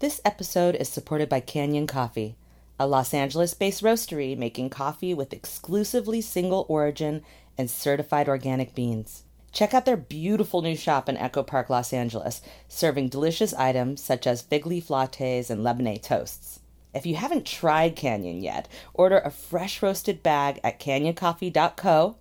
[0.00, 2.36] This episode is supported by Canyon Coffee,
[2.78, 7.24] a Los Angeles based roastery making coffee with exclusively single origin
[7.58, 9.24] and certified organic beans.
[9.50, 14.24] Check out their beautiful new shop in Echo Park, Los Angeles, serving delicious items such
[14.24, 16.60] as fig leaf lattes and lemonade toasts.
[16.94, 22.16] If you haven't tried Canyon yet, order a fresh roasted bag at canyoncoffee.co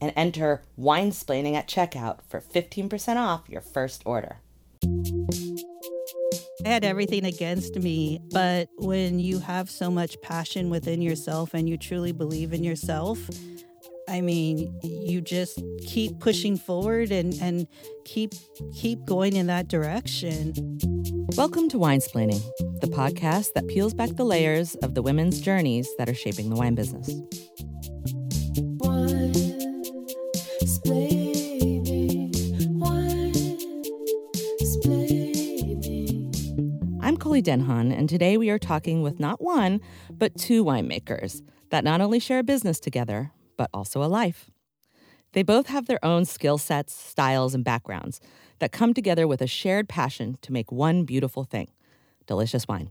[0.00, 4.38] and enter winesplaining at checkout for 15% off your first order.
[6.68, 11.66] I had everything against me, but when you have so much passion within yourself and
[11.66, 13.18] you truly believe in yourself,
[14.06, 17.66] I mean, you just keep pushing forward and, and
[18.04, 18.34] keep
[18.74, 20.52] keep going in that direction.
[21.38, 22.42] Welcome to Winesplaining,
[22.82, 26.56] the podcast that peels back the layers of the women's journeys that are shaping the
[26.56, 27.08] wine business.
[28.84, 29.47] I'm
[37.28, 41.84] Coley Den Haan, and today we are talking with not one, but two winemakers that
[41.84, 44.50] not only share a business together, but also a life.
[45.32, 48.18] They both have their own skill sets, styles, and backgrounds
[48.60, 51.68] that come together with a shared passion to make one beautiful thing
[52.26, 52.88] delicious wine.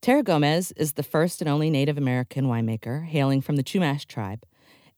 [0.00, 4.46] Tara Gomez is the first and only Native American winemaker hailing from the Chumash tribe,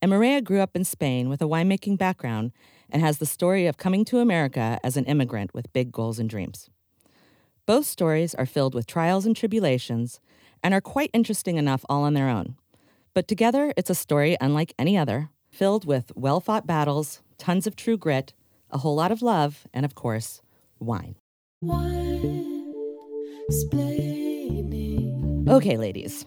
[0.01, 2.53] and Mireia grew up in Spain with a winemaking background
[2.89, 6.31] and has the story of coming to America as an immigrant with big goals and
[6.31, 6.71] dreams.
[7.69, 10.21] Both stories are filled with trials and tribulations
[10.63, 12.57] and are quite interesting enough all on their own.
[13.13, 17.77] But together, it's a story unlike any other, filled with well fought battles, tons of
[17.77, 18.33] true grit,
[18.71, 20.41] a whole lot of love, and of course,
[20.79, 21.17] wine.
[25.51, 26.25] Okay, ladies.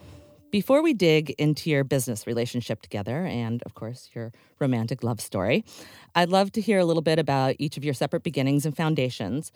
[0.51, 5.63] Before we dig into your business relationship together and, of course, your romantic love story,
[6.13, 9.53] I'd love to hear a little bit about each of your separate beginnings and foundations.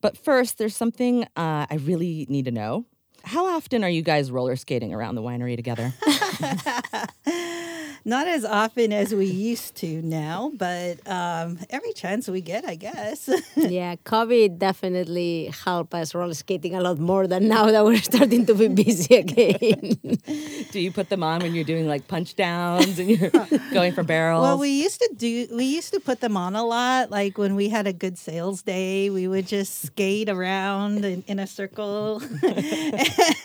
[0.00, 2.86] But first, there's something uh, I really need to know.
[3.24, 5.92] How often are you guys roller skating around the winery together?
[8.04, 12.76] Not as often as we used to now, but um, every chance we get, I
[12.76, 13.28] guess.
[13.56, 18.46] yeah, COVID definitely helped us roller skating a lot more than now that we're starting
[18.46, 19.98] to be busy again.
[20.70, 23.30] do you put them on when you're doing like punch downs and you're
[23.72, 24.42] going for barrels?
[24.42, 25.48] Well, we used to do.
[25.52, 27.10] We used to put them on a lot.
[27.10, 31.38] Like when we had a good sales day, we would just skate around in, in
[31.38, 32.22] a circle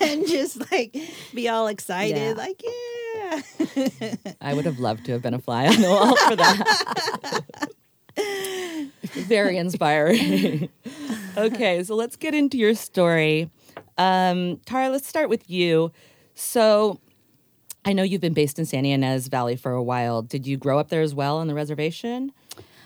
[0.00, 0.96] and just like
[1.34, 2.32] be all excited, yeah.
[2.32, 4.14] like yeah.
[4.44, 7.64] I would have loved to have been a fly on the wall for that.
[9.26, 10.68] Very inspiring.
[11.36, 13.50] okay, so let's get into your story.
[13.96, 15.92] Um, Tara, let's start with you.
[16.34, 17.00] So,
[17.84, 20.20] I know you've been based in Santa Ynez Valley for a while.
[20.20, 22.32] Did you grow up there as well on the reservation?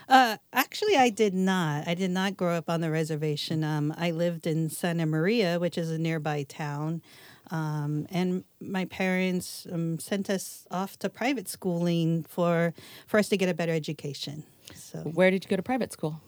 [0.09, 1.87] Uh, actually, I did not.
[1.87, 3.63] I did not grow up on the reservation.
[3.63, 7.03] Um, I lived in Santa Maria, which is a nearby town.
[7.51, 12.75] Um, and my parents um, sent us off to private schooling for
[13.07, 14.45] for us to get a better education.
[14.75, 16.21] So, where did you go to private school?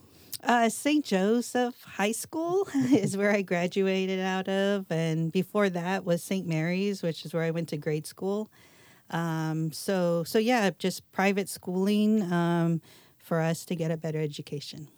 [0.42, 1.04] Uh, St.
[1.04, 6.47] Joseph High School is where I graduated out of, and before that was St.
[6.47, 8.50] Mary's, which is where I went to grade school.
[9.10, 12.80] Um, so, so yeah, just private schooling um,
[13.30, 14.88] for us to get a better education.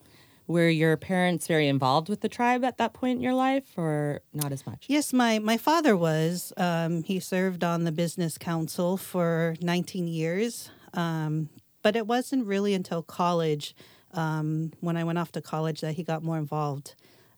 [0.46, 4.22] Were your parents very involved with the tribe at that point in your life, or
[4.32, 4.86] not as much?
[4.88, 6.50] Yes, my my father was.
[6.56, 11.50] Um, he served on the business council for 19 years, um,
[11.82, 13.76] but it wasn't really until college,
[14.14, 16.94] um, when I went off to college, that he got more involved.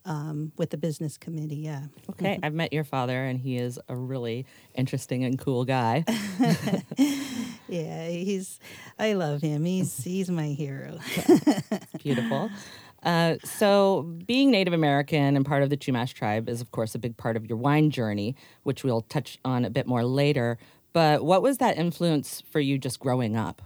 [0.07, 1.57] Um, with the business committee.
[1.57, 1.85] Yeah.
[2.11, 4.45] Okay, I've met your father, and he is a really
[4.75, 6.05] interesting and cool guy.
[7.69, 8.61] yeah, he's.
[8.99, 9.65] I love him.
[9.65, 10.99] He's he's my hero.
[12.03, 12.51] Beautiful.
[13.05, 16.99] Uh, so, being Native American and part of the Chumash tribe is, of course, a
[16.99, 20.59] big part of your wine journey, which we'll touch on a bit more later.
[20.95, 23.63] But what was that influence for you just growing up?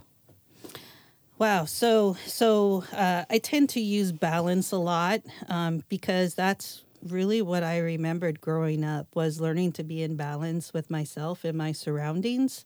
[1.39, 1.63] Wow.
[1.63, 7.63] So, so uh, I tend to use balance a lot um, because that's really what
[7.63, 12.65] I remembered growing up was learning to be in balance with myself and my surroundings,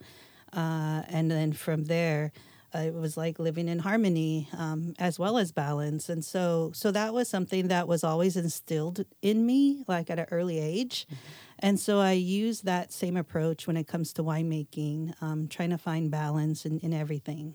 [0.53, 2.31] uh, and then from there
[2.73, 7.13] it was like living in harmony um, as well as balance and so so that
[7.13, 11.15] was something that was always instilled in me like at an early age mm-hmm.
[11.59, 15.77] and so i use that same approach when it comes to winemaking um, trying to
[15.77, 17.53] find balance in, in everything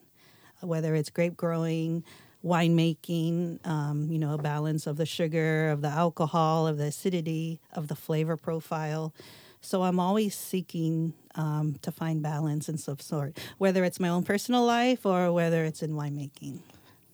[0.60, 2.04] whether it's grape growing
[2.44, 7.60] winemaking um, you know a balance of the sugar of the alcohol of the acidity
[7.72, 9.12] of the flavor profile
[9.60, 14.22] so I'm always seeking um, to find balance in some sort, whether it's my own
[14.22, 16.60] personal life or whether it's in winemaking.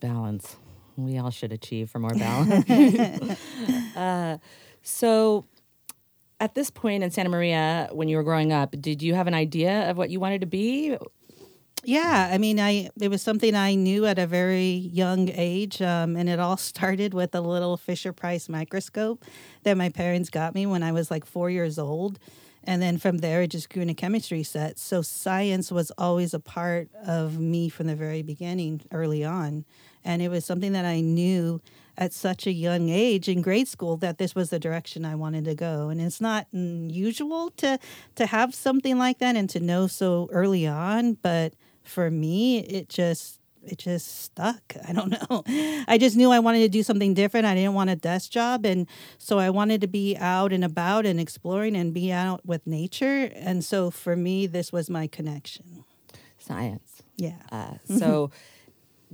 [0.00, 0.56] Balance.
[0.96, 2.68] We all should achieve for more balance.
[3.96, 4.38] uh,
[4.82, 5.46] so
[6.40, 9.34] At this point in Santa Maria, when you were growing up, did you have an
[9.34, 10.96] idea of what you wanted to be?
[11.86, 16.16] Yeah, I mean, I it was something I knew at a very young age, um,
[16.16, 19.22] and it all started with a little Fisher Price microscope
[19.64, 22.18] that my parents got me when I was like four years old,
[22.64, 24.78] and then from there it just grew into chemistry set.
[24.78, 29.66] So science was always a part of me from the very beginning, early on,
[30.04, 31.60] and it was something that I knew
[31.98, 35.44] at such a young age in grade school that this was the direction I wanted
[35.44, 35.90] to go.
[35.90, 37.78] And it's not unusual to
[38.16, 41.52] to have something like that and to know so early on, but
[41.84, 44.76] for me, it just it just stuck.
[44.88, 45.42] I don't know.
[45.88, 47.46] I just knew I wanted to do something different.
[47.46, 48.64] I didn't want a desk job.
[48.64, 48.86] And
[49.18, 53.30] so I wanted to be out and about and exploring and be out with nature.
[53.34, 55.84] And so for me, this was my connection.
[56.38, 57.02] Science.
[57.16, 57.36] Yeah.
[57.50, 58.30] Uh, so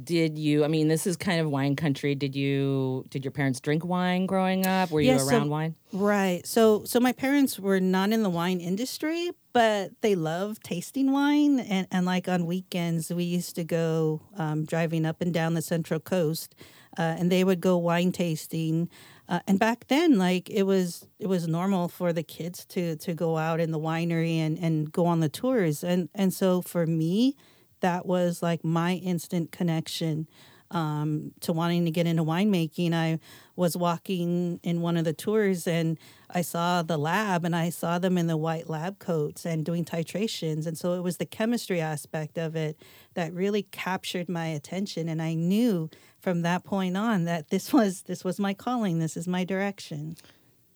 [0.04, 2.14] did you i mean this is kind of wine country.
[2.14, 4.90] Did you did your parents drink wine growing up?
[4.90, 5.74] Were you Yeah, so- around wine?
[5.92, 6.46] Right.
[6.46, 11.58] So so my parents were not in the wine industry, but they love tasting wine.
[11.60, 15.62] And, and like on weekends we used to go um, driving up and down the
[15.62, 16.54] central coast
[16.98, 18.88] uh, and they would go wine tasting.
[19.28, 23.14] Uh, and back then like it was it was normal for the kids to to
[23.14, 25.82] go out in the winery and and go on the tours.
[25.84, 27.36] And and so for me
[27.80, 30.26] that was like my instant connection
[30.70, 32.92] um, to wanting to get into winemaking.
[32.92, 33.18] I
[33.56, 35.98] was walking in one of the tours and
[36.30, 39.84] I saw the lab and I saw them in the white lab coats and doing
[39.84, 40.66] titrations.
[40.66, 42.80] And so it was the chemistry aspect of it
[43.14, 45.08] that really captured my attention.
[45.08, 45.90] And I knew
[46.20, 48.98] from that point on that this was this was my calling.
[48.98, 50.16] This is my direction.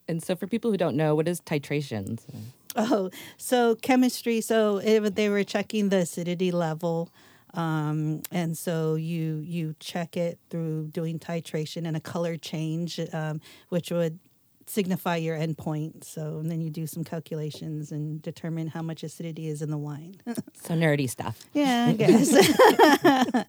[0.08, 2.22] and so for people who don't know what is titrations
[2.76, 4.40] Oh, so chemistry.
[4.40, 7.10] So it, they were checking the acidity level,
[7.54, 13.40] um, and so you you check it through doing titration and a color change, um,
[13.68, 14.18] which would
[14.66, 16.04] signify your endpoint.
[16.04, 19.78] So and then you do some calculations and determine how much acidity is in the
[19.78, 20.16] wine.
[20.62, 21.92] so nerdy stuff yeah, I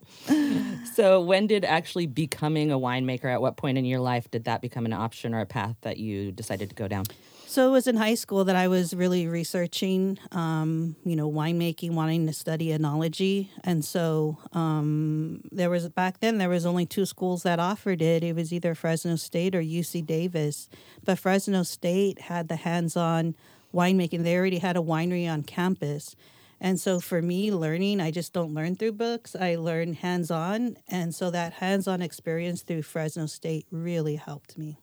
[0.84, 0.96] guess.
[0.96, 4.62] so when did actually becoming a winemaker at what point in your life did that
[4.62, 7.06] become an option or a path that you decided to go down
[7.48, 11.92] So it was in high school that I was really researching, um, you know, winemaking,
[11.92, 17.06] wanting to study enology, and so um, there was back then there was only two
[17.06, 18.24] schools that offered it.
[18.24, 20.70] It was either Fresno State or UC Davis,
[21.06, 23.36] but Fresno State had the hands-on
[23.74, 24.24] winemaking.
[24.24, 26.16] They already had a winery on campus.
[26.60, 29.36] And so for me, learning, I just don't learn through books.
[29.36, 30.78] I learn hands on.
[30.88, 34.80] And so that hands on experience through Fresno State really helped me.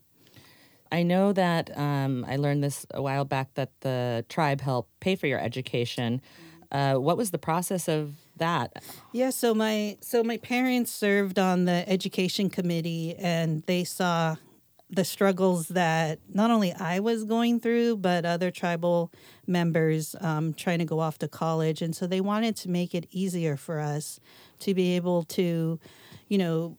[0.92, 5.16] I know that um, I learned this a while back that the tribe helped pay
[5.16, 6.20] for your education.
[6.70, 8.82] Uh, what was the process of that?
[9.12, 14.36] Yeah, so my so my parents served on the education committee and they saw
[14.90, 19.10] the struggles that not only I was going through, but other tribal
[19.46, 21.80] members um, trying to go off to college.
[21.80, 24.20] And so they wanted to make it easier for us
[24.60, 25.80] to be able to,
[26.28, 26.76] you know,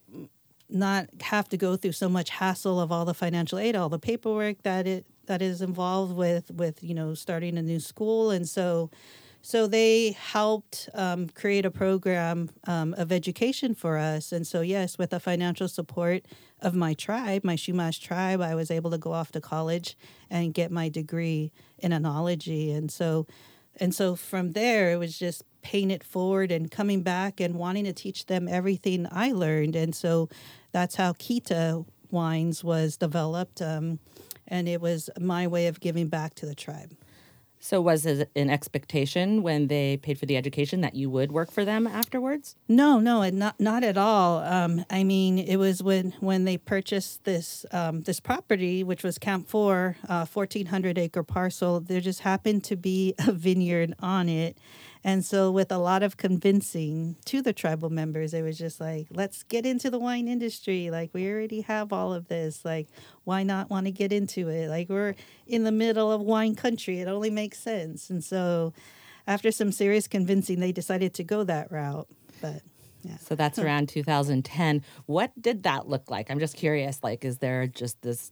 [0.73, 3.99] not have to go through so much hassle of all the financial aid, all the
[3.99, 8.47] paperwork that it that is involved with with you know starting a new school, and
[8.47, 8.89] so
[9.45, 14.31] so they helped um, create a program um, of education for us.
[14.31, 16.25] And so yes, with the financial support
[16.61, 19.97] of my tribe, my Chumash tribe, I was able to go off to college
[20.29, 22.73] and get my degree in enology.
[22.73, 23.27] And so
[23.79, 27.85] and so from there, it was just paying it forward and coming back and wanting
[27.85, 29.75] to teach them everything I learned.
[29.75, 30.29] And so
[30.71, 33.61] that's how Kita Wines was developed.
[33.61, 33.99] Um,
[34.47, 36.91] and it was my way of giving back to the tribe.
[37.63, 41.49] So was it an expectation when they paid for the education that you would work
[41.49, 42.57] for them afterwards?
[42.67, 44.39] No, no, not not at all.
[44.39, 49.17] Um, I mean, it was when when they purchased this um, this property, which was
[49.17, 51.79] Camp Four, uh, fourteen hundred acre parcel.
[51.79, 54.57] There just happened to be a vineyard on it,
[55.03, 59.07] and so with a lot of convincing to the tribal members, it was just like,
[59.11, 60.89] let's get into the wine industry.
[60.89, 62.63] Like we already have all of this.
[62.63, 62.87] Like
[63.25, 64.69] why not want to get into it?
[64.69, 67.01] Like we're in the middle of wine country.
[67.01, 68.09] It only makes sense.
[68.09, 68.73] And so
[69.27, 72.07] after some serious convincing, they decided to go that route.
[72.41, 72.61] But
[73.01, 73.17] yeah.
[73.17, 74.83] So that's around 2010.
[75.05, 76.31] What did that look like?
[76.31, 77.03] I'm just curious.
[77.03, 78.31] Like, is there just this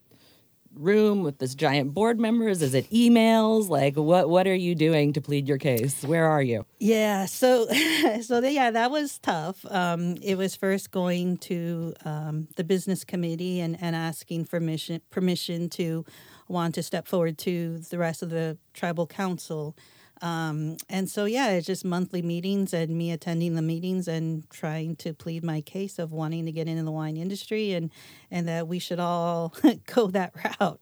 [0.73, 2.61] room with this giant board members?
[2.61, 3.69] Is it emails?
[3.69, 6.03] Like, what what are you doing to plead your case?
[6.03, 6.65] Where are you?
[6.79, 7.67] Yeah, so
[8.21, 9.65] so the, yeah, that was tough.
[9.69, 15.69] Um, it was first going to um, the business committee and, and asking permission permission
[15.69, 16.05] to
[16.47, 19.75] want to step forward to the rest of the tribal council.
[20.21, 24.95] Um, and so, yeah, it's just monthly meetings and me attending the meetings and trying
[24.97, 27.91] to plead my case of wanting to get into the wine industry and,
[28.29, 29.53] and that we should all
[29.95, 30.79] go that route.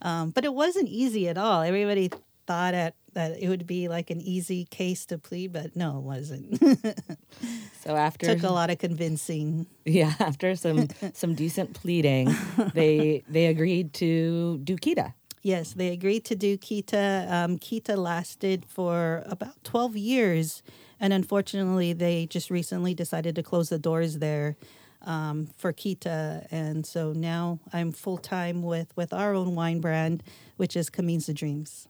[0.00, 1.62] Um, but it wasn't easy at all.
[1.62, 2.10] Everybody
[2.46, 6.02] thought at, that it would be like an easy case to plead, but no, it
[6.02, 6.58] wasn't.
[7.84, 9.66] so after took a lot of convincing.
[9.84, 12.34] Yeah, after some some decent pleading,
[12.74, 15.14] they they agreed to do Kita.
[15.42, 17.30] Yes, they agreed to do Kita.
[17.30, 20.62] Um, Kita lasted for about 12 years.
[21.00, 24.56] And unfortunately, they just recently decided to close the doors there
[25.02, 26.46] um, for Kita.
[26.50, 30.22] And so now I'm full time with, with our own wine brand,
[30.56, 31.86] which is Camins Dreams.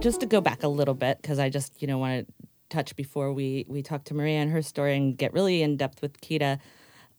[0.00, 2.96] Just to go back a little bit, because I just, you know, want to touch
[2.96, 6.20] before we we talk to Mireia and her story and get really in depth with
[6.20, 6.58] Kita.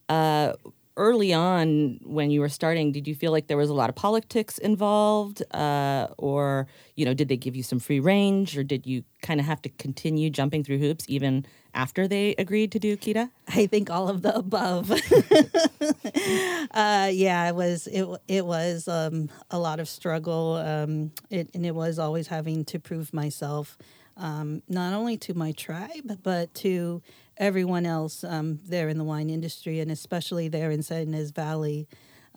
[0.09, 0.53] Uh,
[0.97, 3.95] early on, when you were starting, did you feel like there was a lot of
[3.95, 8.85] politics involved, uh, or you know, did they give you some free range, or did
[8.85, 12.95] you kind of have to continue jumping through hoops even after they agreed to do
[12.95, 13.29] Kita?
[13.47, 14.91] I think all of the above.
[16.71, 21.65] uh, yeah, it was it it was um, a lot of struggle, um, it, and
[21.65, 23.77] it was always having to prove myself
[24.17, 27.01] um, not only to my tribe, but to
[27.37, 31.87] everyone else um, there in the wine industry, and especially there in San Valley.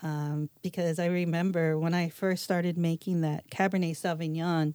[0.02, 4.75] Um, because I remember when I first started making that Cabernet Sauvignon,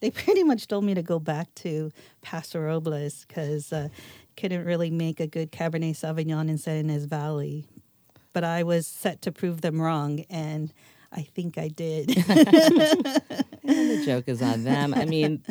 [0.00, 1.90] they pretty much told me to go back to
[2.22, 3.88] Paso Robles because uh,
[4.36, 7.66] couldn't really make a good Cabernet Sauvignon in San Valley.
[8.32, 10.72] But I was set to prove them wrong, and
[11.10, 12.08] I think I did.
[13.68, 14.94] the joke is on them.
[14.94, 15.42] I mean,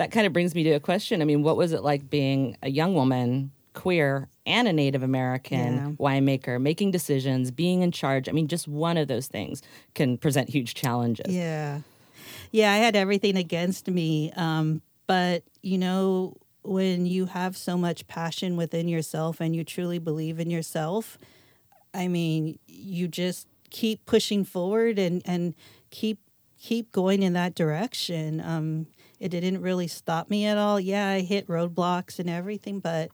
[0.00, 1.20] that kind of brings me to a question.
[1.20, 5.74] I mean, what was it like being a young woman, queer, and a Native American
[5.74, 5.90] yeah.
[5.98, 8.26] winemaker, making decisions, being in charge?
[8.26, 9.60] I mean, just one of those things
[9.94, 11.26] can present huge challenges.
[11.28, 11.80] Yeah.
[12.50, 14.32] Yeah, I had everything against me.
[14.36, 19.98] Um, but, you know, when you have so much passion within yourself and you truly
[19.98, 21.18] believe in yourself,
[21.92, 25.54] I mean, you just keep pushing forward and, and
[25.90, 26.20] keep
[26.58, 28.40] keep going in that direction.
[28.40, 28.86] Um,
[29.20, 30.80] it didn't really stop me at all.
[30.80, 33.10] Yeah, I hit roadblocks and everything, but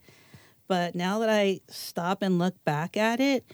[0.69, 3.45] but now that I stop and look back at it,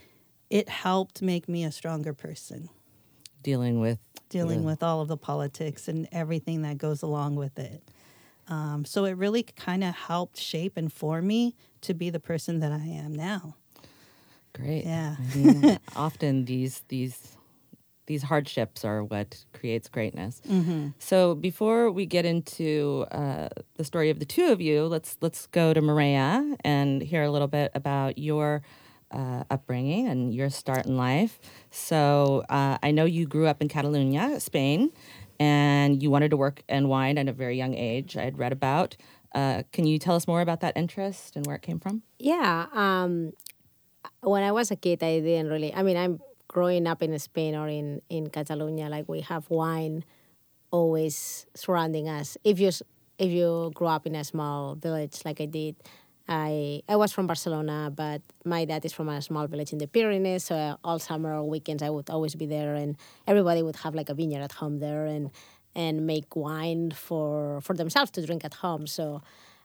[0.51, 2.69] it helped make me a stronger person.
[3.43, 4.67] Dealing with dealing the...
[4.67, 7.83] with all of the politics and everything that goes along with it.
[8.49, 12.61] Um, so it really kind of helped shape and form me to be the person
[12.61, 13.57] that I am now.
[14.53, 14.85] Great.
[14.85, 15.17] Yeah.
[15.19, 17.37] I mean, often these these
[18.07, 20.41] these hardships are what creates greatness.
[20.49, 20.89] Mm-hmm.
[20.99, 25.47] So before we get into uh, the story of the two of you, let's let's
[25.47, 28.63] go to Mireia and hear a little bit about your
[29.11, 31.39] uh, upbringing and your start in life.
[31.71, 34.91] So uh, I know you grew up in Catalonia, Spain,
[35.39, 38.17] and you wanted to work in wine at a very young age.
[38.17, 38.97] I had read about.
[39.35, 42.03] Uh, can you tell us more about that interest and where it came from?
[42.19, 42.67] Yeah.
[42.75, 43.33] Um,
[44.21, 45.73] when I was a kid, I didn't really.
[45.75, 46.21] I mean, I'm
[46.53, 50.05] growing up in Spain or in, in Catalonia, like we have wine
[50.71, 52.37] always surrounding us.
[52.45, 52.71] If you
[53.19, 55.77] if you grew up in a small village like I did,
[56.29, 59.87] I I was from Barcelona, but my dad is from a small village in the
[59.87, 60.45] Pyrenees.
[60.45, 64.09] So all summer or weekends, I would always be there, and everybody would have like
[64.09, 65.31] a vineyard at home there, and
[65.75, 68.87] and make wine for for themselves to drink at home.
[68.87, 69.23] So.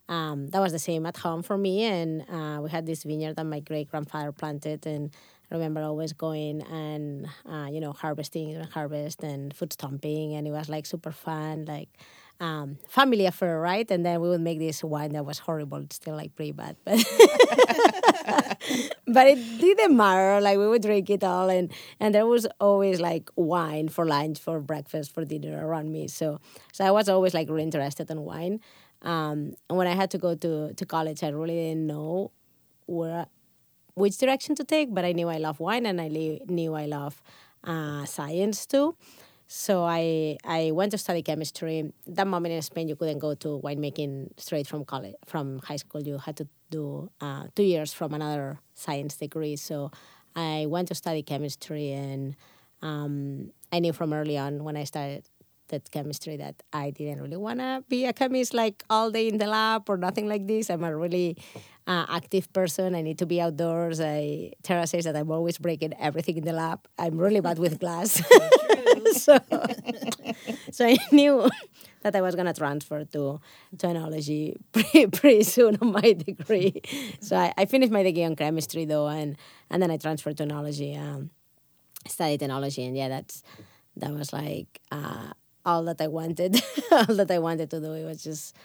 [0.10, 3.36] Um, that was the same at home for me, and uh, we had this vineyard
[3.36, 5.12] that my great grandfather planted, and
[5.50, 10.48] I remember always going and uh, you know harvesting and harvest and food stomping, and
[10.48, 11.90] it was like super fun, like
[12.40, 13.90] um, family affair, right?
[13.90, 16.76] And then we would make this wine that was horrible, it's still like pretty bad,
[16.84, 16.98] but
[19.08, 20.42] but it didn't matter.
[20.42, 24.40] Like we would drink it all, and and there was always like wine for lunch,
[24.40, 26.08] for breakfast, for dinner around me.
[26.08, 26.40] So
[26.74, 28.60] so I was always like really interested in wine.
[29.02, 32.32] Um, and when I had to go to to college, I really didn't know
[32.86, 33.28] where
[33.98, 37.22] which direction to take, but I knew I love wine and I knew I love
[37.64, 38.96] uh, science too.
[39.48, 41.92] So I I went to study chemistry.
[42.06, 46.02] That moment in Spain, you couldn't go to winemaking straight from college, from high school.
[46.04, 49.56] You had to do uh, two years from another science degree.
[49.56, 49.90] So
[50.36, 52.36] I went to study chemistry, and
[52.82, 55.24] um, I knew from early on when I started
[55.70, 59.38] that chemistry that I didn't really want to be a chemist like all day in
[59.38, 60.70] the lab or nothing like this.
[60.70, 61.38] I'm a really
[61.86, 62.96] uh, active person.
[62.96, 64.00] I need to be outdoors.
[64.02, 66.88] I Tara says that I'm always breaking everything in the lab.
[66.98, 68.22] I'm really bad with glass.
[69.14, 69.40] so,
[70.72, 71.50] so I knew
[72.02, 73.40] that I was going to transfer to,
[73.78, 76.82] to enology pretty, pretty soon on my degree.
[77.20, 79.38] So I, I finished my degree on chemistry though, and,
[79.70, 81.30] and then I transferred to enology, um,
[82.08, 82.86] studied technology.
[82.86, 83.44] and yeah, that's
[83.98, 85.32] that was like uh,
[85.68, 86.56] all that I wanted,
[86.92, 87.92] all that I wanted to do.
[87.94, 88.56] It was just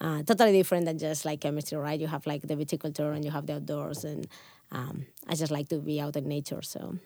[0.00, 1.98] uh, totally different than just like chemistry, right?
[1.98, 4.28] You have like the viticulture and you have the outdoors, and
[4.70, 6.62] um, I just like to be out in nature.
[6.62, 6.98] So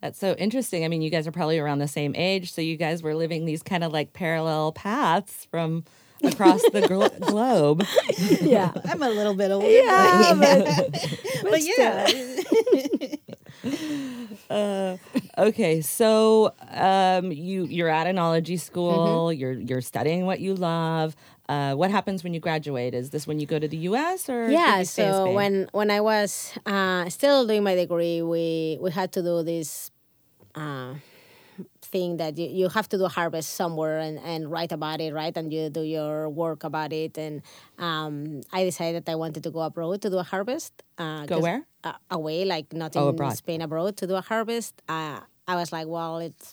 [0.00, 0.84] that's so interesting.
[0.84, 3.44] I mean, you guys are probably around the same age, so you guys were living
[3.44, 5.84] these kind of like parallel paths from
[6.22, 7.84] across the glo- globe.
[8.40, 9.68] Yeah, I'm a little bit older.
[9.68, 12.06] yeah, but, but, but yeah.
[14.48, 14.96] Uh,
[15.38, 19.32] okay, so um, you you're at enology school.
[19.32, 21.16] You're you're studying what you love.
[21.48, 22.94] Uh, what happens when you graduate?
[22.94, 24.28] Is this when you go to the U.S.
[24.28, 28.22] or yeah you stay in so when when i was uh, still doing my degree
[28.22, 29.90] we we had to do this
[30.54, 30.94] uh,
[31.82, 35.12] thing that you, you have to do a harvest somewhere and, and write about it
[35.14, 37.42] right and you do your work about it and
[37.78, 41.40] um, i decided that i wanted to go abroad to do a harvest uh, Go
[41.40, 41.66] where?
[41.86, 43.36] Uh, away like not in Oh, abroad.
[43.42, 45.18] spain abroad to do a harvest uh,
[45.52, 46.48] i was like well it's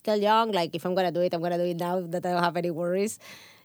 [0.00, 2.30] still young like if i'm gonna do it i'm gonna do it now that i
[2.32, 3.14] don't have any worries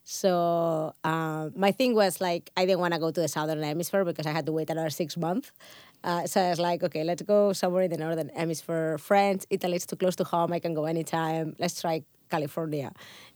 [0.04, 4.04] so um, my thing was like I didn't want to go to the southern hemisphere
[4.04, 5.51] because I had to wait another six months.
[6.04, 8.98] Uh, so I was like, okay, let's go somewhere in the northern hemisphere.
[8.98, 10.51] France, Italy is too close to home.
[10.54, 11.56] I can go anytime.
[11.60, 12.92] Let's try California.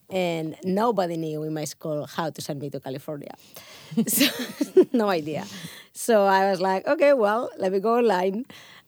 [0.09, 3.35] And nobody knew in my school how to send me to California.
[4.07, 4.25] so,
[4.93, 5.45] no idea.
[5.93, 8.45] So I was like, okay, well, let me go online.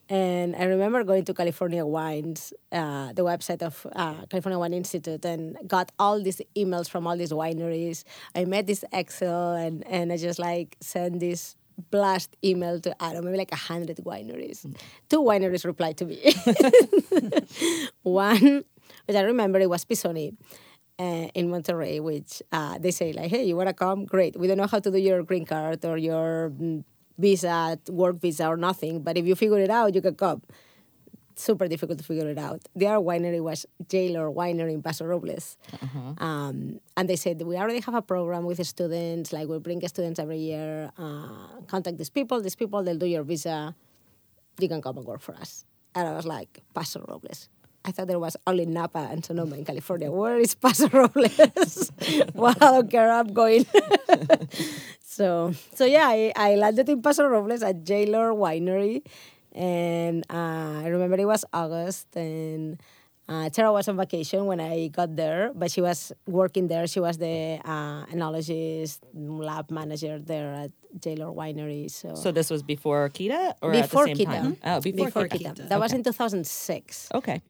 [0.10, 5.26] And I remember going to California Wines, uh, the website of uh, California Wine Institute,
[5.26, 8.06] and got all these emails from all these wineries.
[8.34, 11.58] I met this Excel, and, and I just like sent this
[11.92, 14.66] blast email to I don't know, maybe like a hundred wineries.
[15.10, 16.34] Two wineries replied to me.
[18.04, 18.64] One,
[19.08, 20.36] which I remember, it was Pisoni.
[21.00, 24.06] Uh, in Monterey, which uh, they say like, "Hey, you wanna come?
[24.06, 24.36] Great.
[24.36, 26.84] We don't know how to do your green card or your mm,
[27.20, 29.04] visa, work visa, or nothing.
[29.04, 30.42] But if you figure it out, you can come."
[31.36, 32.62] Super difficult to figure it out.
[32.76, 34.10] The other winery was J.
[34.10, 35.56] Lohr Winery in Paso Robles,
[36.18, 39.32] um, and they said we already have a program with students.
[39.32, 40.90] Like we bring students every year.
[40.98, 42.42] Uh, contact these people.
[42.42, 43.76] These people they'll do your visa.
[44.58, 45.64] You can come and work for us.
[45.94, 47.50] And I was like, Paso Robles.
[47.88, 50.12] I thought there was only Napa and Sonoma in California.
[50.12, 51.90] Where is Paso Robles?
[52.36, 53.10] don't care.
[53.10, 53.66] I'm going.
[55.02, 58.06] so, so yeah, I, I landed in Paso Robles at J.
[58.06, 59.08] Lohr Winery,
[59.56, 62.78] and uh, I remember it was August, and
[63.30, 66.88] uh, Tara was on vacation when I got there, but she was working there.
[66.88, 71.16] She was the uh, enologist lab manager there at J.
[71.16, 71.90] Lohr Winery.
[71.90, 74.42] So, so this was before Kita or before at the same Kita.
[74.42, 74.58] time?
[74.62, 75.56] Oh, before, Before Kita.
[75.56, 75.70] Kita.
[75.70, 77.16] That was in 2006.
[77.16, 77.42] Okay.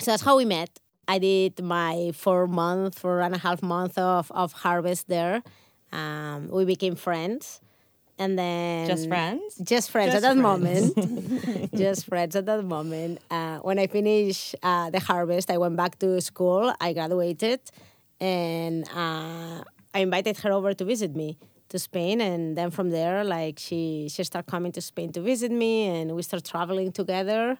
[0.00, 0.70] So that's how we met.
[1.08, 5.42] I did my four month, four and a half month of, of harvest there.
[5.92, 7.60] Um, we became friends.
[8.18, 9.56] And then Just friends?
[9.62, 10.94] Just friends Just at that friends.
[10.96, 11.74] moment.
[11.74, 13.18] Just friends at that moment.
[13.30, 16.72] Uh, when I finished uh, the harvest, I went back to school.
[16.80, 17.60] I graduated,
[18.20, 21.38] and uh, I invited her over to visit me
[21.70, 22.20] to Spain.
[22.20, 26.14] And then from there, like she she started coming to Spain to visit me, and
[26.14, 27.56] we started traveling together.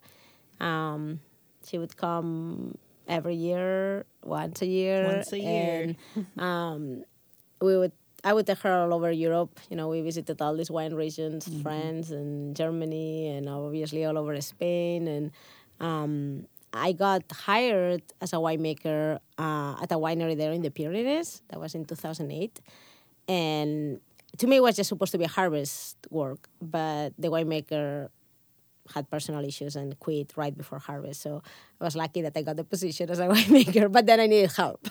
[0.61, 1.21] Um,
[1.67, 5.07] she would come every year, once a year.
[5.07, 5.95] Once a year.
[6.17, 7.05] And, um,
[7.61, 7.93] we would
[8.23, 9.59] I would take her all over Europe.
[9.71, 14.39] You know, we visited all these wine regions, France and Germany, and obviously all over
[14.41, 15.09] Spain.
[15.09, 15.31] And
[15.81, 21.43] um, I got hired as a winemaker uh, at a winery there in the Pyrenees.
[21.49, 22.61] That was in 2008.
[23.29, 24.01] And
[24.39, 28.09] to me, it was just supposed to be harvest work, but the winemaker
[28.93, 31.23] had personal issues and quit right before harvest.
[31.23, 31.43] So
[31.81, 34.53] I was lucky that I got the position as a winemaker, but then I needed
[34.53, 34.89] help.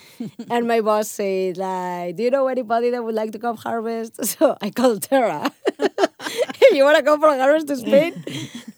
[0.50, 4.20] and my boss said, like, do you know anybody that would like to come harvest?
[4.24, 5.52] So I called Tara.
[6.72, 8.24] Hey, you want to come for a harvest to Spain?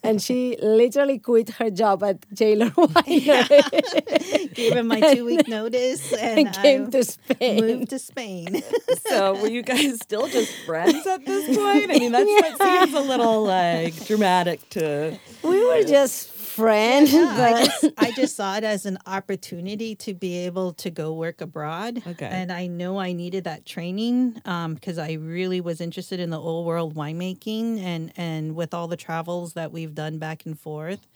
[0.02, 2.56] and she literally quit her job at J.
[2.56, 7.66] Lohr Winery Gave him my two week notice and, and came I to Spain.
[7.66, 8.62] moved to Spain.
[9.08, 11.90] So were you guys still just friends at this point?
[11.90, 15.18] I mean, that's, that seems a little like dramatic to.
[15.42, 17.12] We were just friends.
[17.12, 20.90] Yeah, I but just I just saw it as an opportunity to be able to
[20.90, 22.02] go work abroad.
[22.06, 22.26] Okay.
[22.26, 26.40] And I know I needed that training um, because I really was interested in the
[26.40, 31.06] old world winemaking and and with all the travels that we've done back and forth,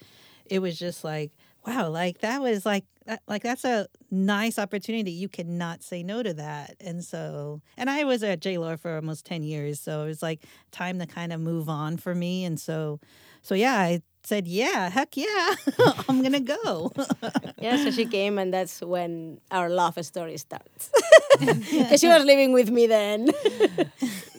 [0.46, 1.32] it was just like,
[1.66, 5.12] wow, like that was like that, like that's a nice opportunity.
[5.12, 6.76] You cannot say no to that.
[6.80, 8.58] And so, and I was at J.
[8.58, 11.96] Lohr for almost ten years, so it was like time to kind of move on
[11.96, 12.44] for me.
[12.44, 13.00] And so,
[13.42, 15.54] so yeah, I said, yeah, heck yeah,
[16.08, 16.92] I'm gonna go.
[17.58, 20.90] yeah, so she came, and that's when our love story starts.
[21.38, 23.30] Because she was living with me then.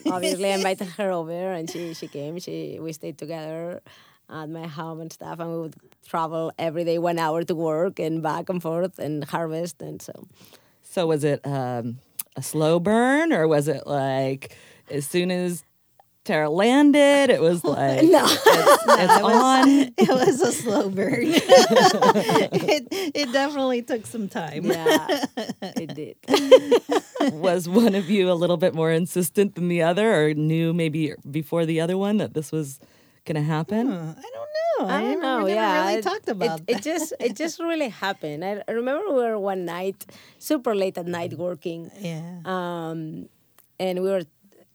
[0.06, 2.40] Obviously, I invited her over, and she she came.
[2.40, 3.82] She we stayed together
[4.30, 8.00] at my home and stuff, and we would travel every day, one hour to work
[8.00, 10.28] and back and forth and harvest, and so.
[10.84, 12.00] So was it um,
[12.36, 14.56] a slow burn, or was it like
[14.90, 15.64] as soon as
[16.30, 19.68] Tara landed, it was like no, it's, it's it was, on.
[19.98, 21.24] It was a slow burn.
[21.24, 24.66] it, it definitely took some time.
[24.66, 25.26] Yeah,
[25.62, 26.18] it did.
[27.34, 31.14] was one of you a little bit more insistent than the other, or knew maybe
[31.32, 32.80] before the other one that this was
[33.26, 33.88] going to happen?
[33.88, 34.88] Hmm, I don't know.
[34.88, 35.44] I don't know.
[35.46, 36.66] We yeah, really it- talked about it.
[36.78, 38.46] It just it just really happened.
[38.46, 40.06] I, I remember we were one night,
[40.38, 42.42] super late at night working, Yeah.
[42.46, 43.30] um,
[43.80, 44.24] and we were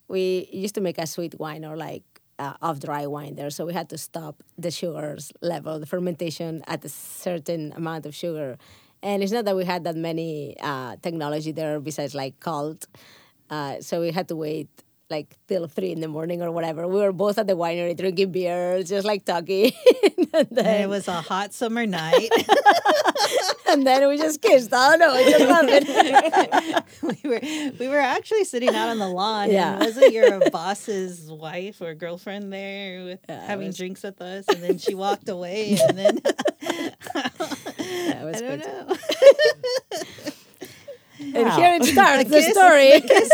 [0.08, 2.02] we used to make a sweet wine or like
[2.38, 6.62] uh, off dry wine there, so we had to stop the sugars level, the fermentation
[6.66, 8.58] at a certain amount of sugar.
[9.02, 12.86] And it's not that we had that many uh, technology there besides like cult,
[13.50, 14.68] uh, so we had to wait
[15.14, 16.86] like till three in the morning or whatever.
[16.88, 19.70] We were both at the winery drinking beer, just like talking.
[20.18, 22.30] and, And then, it was a hot summer night.
[23.70, 24.72] and then we just kissed.
[24.74, 26.84] I don't know, it just happened.
[27.22, 27.40] we were
[27.78, 29.50] we were actually sitting out on the lawn.
[29.50, 29.74] Yeah.
[29.74, 34.44] And wasn't your boss's wife or girlfriend there with Yeah, having was- drinks with us?
[34.48, 35.78] And then she walked away.
[35.88, 36.14] And then
[38.24, 38.93] was I don't good.
[41.34, 41.40] Know.
[41.50, 43.00] And here it starts, the, kiss- story.
[43.00, 43.30] the kiss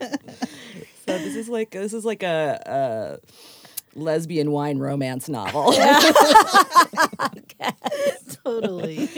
[0.00, 0.20] happened.
[1.04, 3.18] So this is like this is like a,
[3.94, 5.72] a lesbian wine romance novel.
[8.44, 9.08] totally.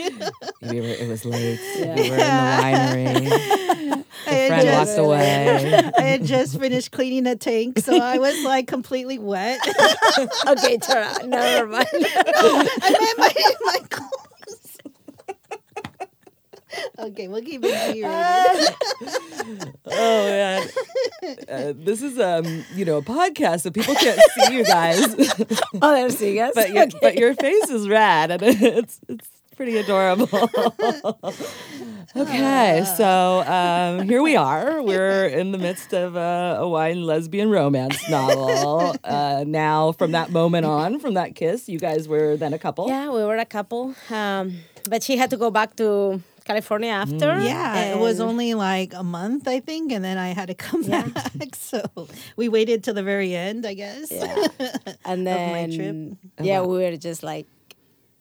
[0.63, 1.59] we were, it was late.
[1.77, 1.95] Yeah.
[1.95, 4.03] We were in the winery.
[4.27, 5.91] I had Friend just- walked away.
[5.97, 9.59] I had just finished cleaning a tank, so I was like completely wet.
[10.47, 11.87] okay, Tara, never mind.
[11.93, 13.33] No, I meant my,
[13.65, 14.24] my clothes.
[16.99, 18.75] Okay, we'll keep it G-rated.
[19.87, 20.67] Oh man,
[21.47, 24.99] uh, this is um you know a podcast, so people can't see you guys,
[25.81, 26.53] oh, there's Sigas.
[26.55, 30.27] but your, but your face is rad and it's it's pretty adorable.
[32.15, 34.81] okay, so um, here we are.
[34.81, 38.95] We're in the midst of a, a wine lesbian romance novel.
[39.03, 42.87] Uh, now, from that moment on, from that kiss, you guys were then a couple.
[42.87, 43.95] Yeah, we were a couple.
[44.09, 44.57] Um,
[44.89, 47.39] but she had to go back to California mm, after.
[47.41, 50.83] Yeah, it was only like a month, I think, and then I had to come
[50.83, 51.07] Yeah.
[51.37, 51.55] back.
[51.55, 51.81] So
[52.37, 54.11] we waited till the very end, I guess.
[54.11, 54.47] Yeah.
[55.05, 56.17] And then, my trip.
[56.39, 56.67] Oh, yeah, wow.
[56.67, 57.47] we were just like,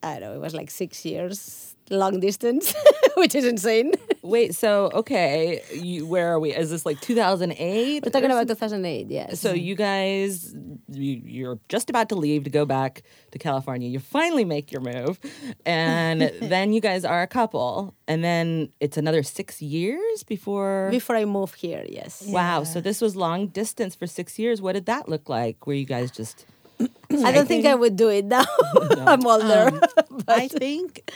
[0.02, 2.74] I don't know, it was like six years long distance,
[3.16, 3.92] which is insane.
[4.22, 6.54] Wait, so okay, you, where are we?
[6.54, 8.04] Is this like 2008?
[8.04, 9.40] We're talking about 2008, yes.
[9.40, 10.54] So you guys,
[10.96, 13.02] you, you're just about to leave to go back
[13.33, 13.88] to California.
[13.88, 15.18] You finally make your move,
[15.66, 20.88] and then you guys are a couple, and then it's another six years before.
[20.90, 22.24] Before I move here, yes.
[22.26, 22.64] Wow!
[22.64, 24.61] So this was long distance for six years.
[24.62, 25.66] What did that look like?
[25.66, 26.46] Were you guys just?
[26.80, 28.44] I don't think I would do it now.
[29.07, 29.68] I'm older.
[29.68, 31.09] Um, I think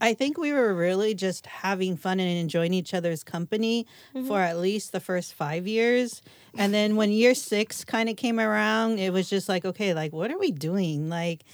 [0.00, 4.26] I think we were really just having fun and enjoying each other's company mm-hmm.
[4.26, 6.22] for at least the first five years.
[6.56, 10.12] And then when year six kind of came around, it was just like, okay, like,
[10.12, 11.08] what are we doing?
[11.08, 11.44] Like,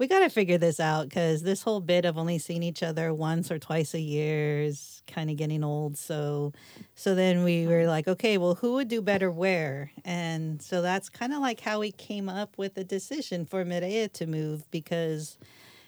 [0.00, 3.12] we got to figure this out because this whole bit of only seeing each other
[3.12, 5.98] once or twice a year is kind of getting old.
[5.98, 6.54] So,
[6.94, 9.92] so then we were like, okay, well, who would do better where?
[10.02, 14.10] And so that's kind of like how we came up with the decision for Mireia
[14.14, 15.36] to move because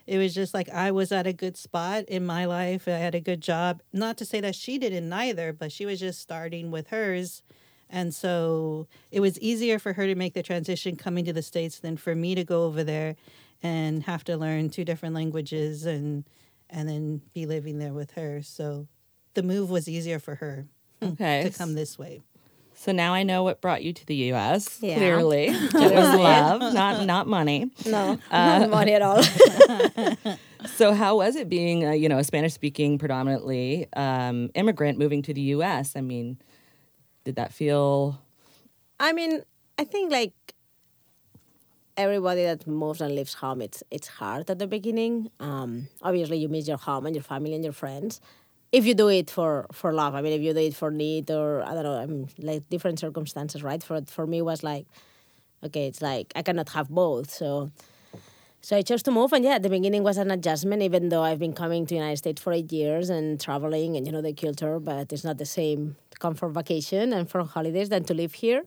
[0.07, 2.89] it was just like I was at a good spot in my life.
[2.89, 3.83] I had a good job.
[3.93, 7.43] Not to say that she didn't neither, but she was just starting with hers.
[7.89, 11.79] And so it was easier for her to make the transition coming to the States
[11.79, 13.17] than for me to go over there
[13.63, 16.25] and have to learn two different languages and
[16.71, 18.41] and then be living there with her.
[18.43, 18.89] So
[19.35, 20.67] the move was easier for her
[21.03, 21.43] Okay.
[21.51, 22.23] to come this way.
[22.83, 24.79] So now I know what brought you to the U.S.
[24.83, 24.97] Yeah.
[24.97, 27.71] Clearly, it was love, not not money.
[27.87, 29.23] No, not money at all.
[30.77, 35.35] So how was it being, a, you know, a Spanish-speaking, predominantly um, immigrant moving to
[35.35, 35.97] the U.S.?
[35.97, 36.39] I mean,
[37.25, 38.21] did that feel?
[39.01, 39.43] I mean,
[39.77, 40.55] I think like
[41.97, 45.31] everybody that moves and leaves home, it's it's hard at the beginning.
[45.41, 48.21] Um, obviously, you miss your home and your family and your friends.
[48.73, 51.31] If you do it for for love, I mean, if you do it for need
[51.31, 53.83] or I don't know, I mean, like different circumstances, right?
[53.83, 54.87] For for me, was like,
[55.63, 57.31] okay, it's like I cannot have both.
[57.31, 57.71] So,
[58.63, 61.23] so I chose to move, and yeah, at the beginning was an adjustment, even though
[61.23, 64.33] I've been coming to United States for eight years and traveling and you know the
[64.33, 68.15] culture, but it's not the same to come for vacation and for holidays than to
[68.15, 68.65] live here.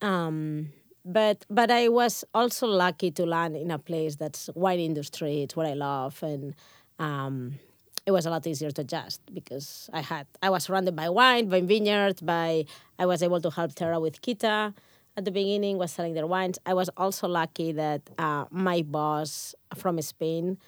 [0.00, 0.70] Um,
[1.04, 5.42] but but I was also lucky to land in a place that's wine industry.
[5.42, 6.54] It's what I love, and
[6.98, 7.58] um,
[8.04, 11.48] it was a lot easier to adjust because I had I was surrounded by wine,
[11.48, 12.66] by vineyards, by
[12.98, 14.74] I was able to help Tara with Kita
[15.16, 16.58] at the beginning was selling their wines.
[16.64, 20.58] I was also lucky that uh, my boss from Spain.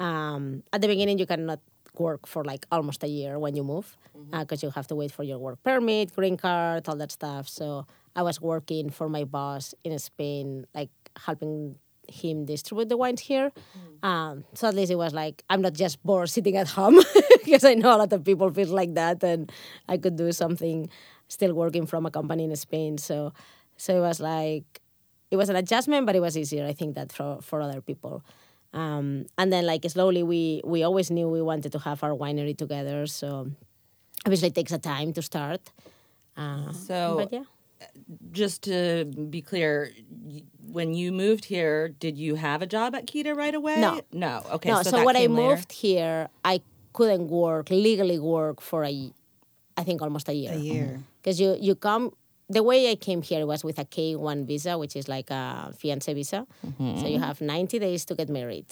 [0.00, 1.60] Um, at the beginning, you cannot
[1.98, 3.96] work for like almost a year when you move
[4.30, 4.52] because mm-hmm.
[4.52, 7.48] uh, you have to wait for your work permit, green card, all that stuff.
[7.48, 11.76] So I was working for my boss in Spain, like helping
[12.12, 13.50] him distribute the wines here.
[14.02, 14.08] Mm.
[14.08, 17.00] Um, so at least it was like I'm not just bored sitting at home
[17.44, 19.50] because I know a lot of people feel like that, and
[19.88, 20.88] I could do something
[21.28, 22.98] still working from a company in Spain.
[22.98, 23.32] So
[23.76, 24.80] so it was like,
[25.30, 28.22] it was an adjustment, but it was easier, I think, that for, for other people.
[28.72, 32.56] Um, and then like slowly we we always knew we wanted to have our winery
[32.56, 33.06] together.
[33.06, 33.50] So
[34.24, 35.72] obviously it takes a time to start.
[36.36, 37.44] Uh, so but yeah.
[38.30, 39.90] Just to be clear,
[40.72, 43.80] when you moved here, did you have a job at Kita right away?
[43.80, 44.42] No, no.
[44.52, 44.82] Okay, no.
[44.82, 49.12] So, so when I moved here, I couldn't work legally work for a,
[49.76, 50.52] I think almost a year.
[50.52, 52.12] A year because you you come
[52.48, 56.12] the way I came here was with a K1 visa, which is like a fiance
[56.12, 56.46] visa.
[56.66, 57.00] Mm-hmm.
[57.00, 58.66] So you have 90 days to get married.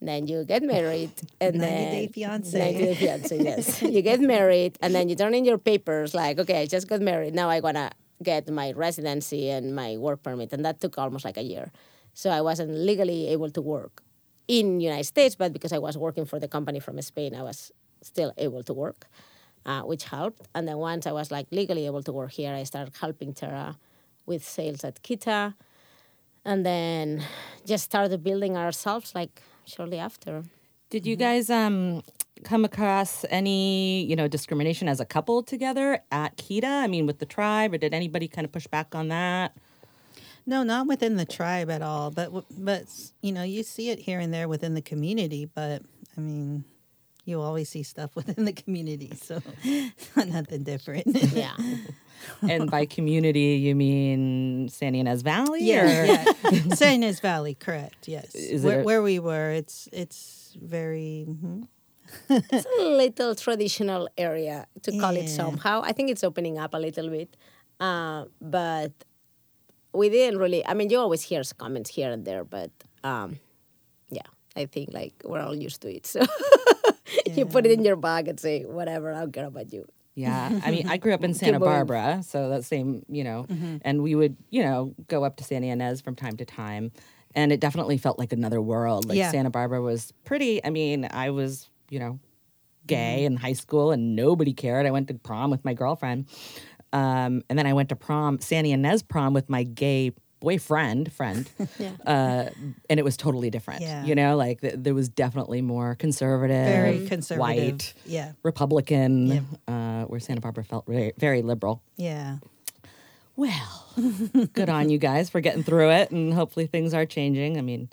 [0.00, 2.58] Then you get married, and 90 then day fiance.
[2.58, 3.82] 90 day fiance, yes.
[3.82, 7.00] you get married, and then you turn in your papers like, okay, I just got
[7.00, 7.34] married.
[7.34, 11.36] Now I wanna get my residency and my work permit, and that took almost like
[11.36, 11.72] a year.
[12.14, 14.02] So I wasn't legally able to work
[14.48, 17.72] in United States, but because I was working for the company from Spain, I was
[18.02, 19.06] still able to work
[19.66, 20.48] uh, which helped.
[20.54, 23.78] And then once I was like legally able to work here, I started helping Tara
[24.26, 25.54] with sales at Kita,
[26.44, 27.22] and then
[27.64, 30.44] just started building ourselves like shortly after.
[30.90, 32.02] Did you guys um,
[32.44, 36.64] come across any you know discrimination as a couple together at Kita?
[36.64, 39.56] I mean, with the tribe, or did anybody kind of push back on that?
[40.44, 42.10] No, not within the tribe at all.
[42.10, 42.84] But but
[43.22, 45.44] you know, you see it here and there within the community.
[45.44, 45.82] But
[46.16, 46.64] I mean,
[47.24, 49.40] you always see stuff within the community, so
[50.16, 51.06] nothing different.
[51.32, 51.56] yeah.
[52.42, 55.64] and by community, you mean San Ynez Valley?
[55.64, 56.74] Yeah, yeah.
[56.74, 58.06] San Ynez Valley, correct?
[58.06, 58.34] Yes.
[58.34, 61.26] Is where, a- where we were, it's it's very.
[61.28, 61.62] Mm-hmm.
[62.28, 65.20] It's a little traditional area to call yeah.
[65.20, 65.82] it somehow.
[65.84, 67.36] I think it's opening up a little bit,
[67.80, 68.92] uh, but
[69.92, 70.66] we didn't really.
[70.66, 72.70] I mean, you always hear comments here and there, but
[73.04, 73.38] um,
[74.10, 74.22] yeah,
[74.56, 76.06] I think like we're all used to it.
[76.06, 76.20] So
[77.26, 77.32] yeah.
[77.34, 79.86] you put it in your bag and say, whatever, I don't care about you.
[80.14, 80.60] Yeah.
[80.64, 83.78] I mean, I grew up in Santa Barbara, so that same, you know, mm-hmm.
[83.82, 86.92] and we would, you know, go up to Santa Ynez from time to time.
[87.34, 89.08] And it definitely felt like another world.
[89.08, 89.30] Like yeah.
[89.30, 90.62] Santa Barbara was pretty.
[90.62, 92.18] I mean, I was, you know,
[92.86, 93.34] gay mm-hmm.
[93.34, 94.86] in high school and nobody cared.
[94.86, 96.26] I went to prom with my girlfriend.
[96.92, 101.48] Um, and then I went to prom, Santa Ynez prom with my gay boyfriend friend
[101.78, 101.92] yeah.
[102.04, 102.50] uh,
[102.90, 104.04] and it was totally different yeah.
[104.04, 109.42] you know like th- there was definitely more conservative very conservative white yeah republican yep.
[109.68, 112.38] uh, where santa barbara felt very, very liberal yeah
[113.36, 113.86] well
[114.52, 117.88] good on you guys for getting through it and hopefully things are changing i mean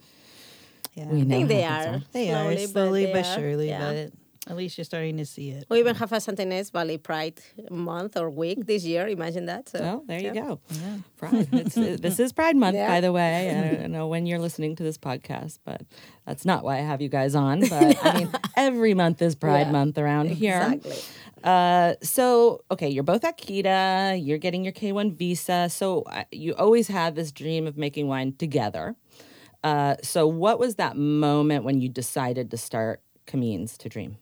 [0.94, 1.06] yeah.
[1.06, 2.02] I think they are.
[2.12, 3.80] They slowly, are slowly but, but surely, yeah.
[3.80, 4.14] but
[4.50, 5.66] at least you're starting to see it.
[5.70, 9.08] We even have a Santa Ynez Valley Pride month or week this year.
[9.08, 9.70] Imagine that.
[9.70, 10.60] So, oh, there you go.
[10.72, 10.98] Yeah.
[11.18, 11.52] Pride.
[11.52, 12.88] this is Pride Month, yeah.
[12.88, 13.52] by the way.
[13.52, 15.84] I don't know when you're listening to this podcast, but
[16.26, 17.62] that's not why I have you guys on.
[17.62, 19.72] But I mean, every month is Pride yeah.
[19.72, 20.62] Month around here.
[20.74, 20.98] Exactly.
[21.44, 24.20] Uh, so okay, you're both at Kita.
[24.26, 25.70] You're getting your K1 visa.
[25.70, 28.96] So uh, you always had this dream of making wine together.
[29.64, 34.18] Uh, so what was that moment when you decided to start Camins to Dream?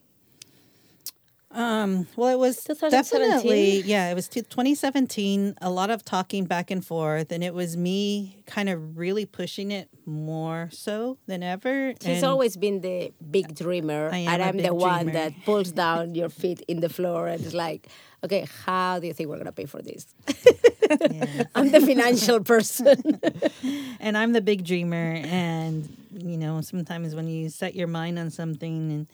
[1.49, 5.55] Um, well, it was definitely, yeah, it was 2017.
[5.61, 9.71] A lot of talking back and forth, and it was me kind of really pushing
[9.71, 11.93] it more so than ever.
[12.01, 14.75] He's and always been the big dreamer, and I'm the dreamer.
[14.75, 17.87] one that pulls down your feet in the floor and is like,
[18.23, 20.13] okay, how do you think we're gonna pay for this?
[20.89, 21.43] yeah.
[21.55, 23.19] I'm the financial person,
[23.99, 25.21] and I'm the big dreamer.
[25.25, 29.07] And you know, sometimes when you set your mind on something and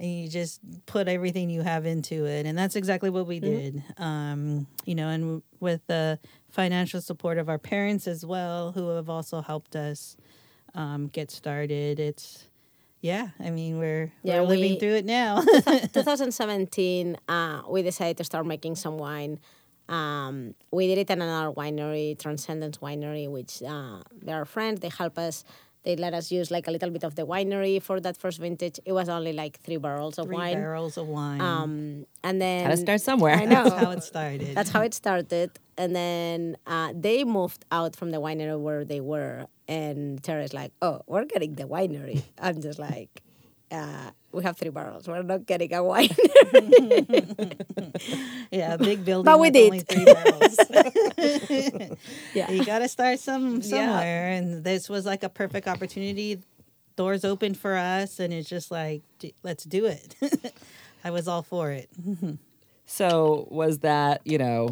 [0.00, 3.56] and you just put everything you have into it and that's exactly what we mm-hmm.
[3.56, 6.18] did um, you know and with the
[6.50, 10.16] financial support of our parents as well who have also helped us
[10.74, 12.44] um, get started it's
[13.00, 18.16] yeah i mean we're, yeah, we're living we, through it now 2017 uh, we decided
[18.16, 19.38] to start making some wine
[19.88, 25.18] um, we did it in another winery transcendence winery which uh, they're friends they help
[25.18, 25.44] us
[25.84, 28.78] they let us use like a little bit of the winery for that first vintage.
[28.84, 30.54] It was only like three barrels of Three wine.
[30.54, 31.40] barrels of wine.
[31.40, 33.34] Um, and then Gotta start somewhere.
[33.36, 33.62] I know.
[33.64, 34.54] That's how it started.
[34.56, 35.52] That's how it started.
[35.78, 39.46] And then uh, they moved out from the winery where they were.
[39.68, 42.22] And Tara's like, oh, we're getting the winery.
[42.38, 43.22] I'm just like,
[43.70, 45.08] uh, we have three barrels.
[45.08, 46.10] We're not getting a wine.
[48.50, 49.24] yeah, big building.
[49.24, 49.88] But we did.
[49.88, 50.56] Three barrels.
[52.34, 52.50] yeah.
[52.50, 54.36] you got to start some somewhere, yeah.
[54.36, 56.40] and this was like a perfect opportunity.
[56.96, 60.16] Doors open for us, and it's just like, d- let's do it.
[61.04, 61.88] I was all for it.
[62.86, 64.70] So was that, you know,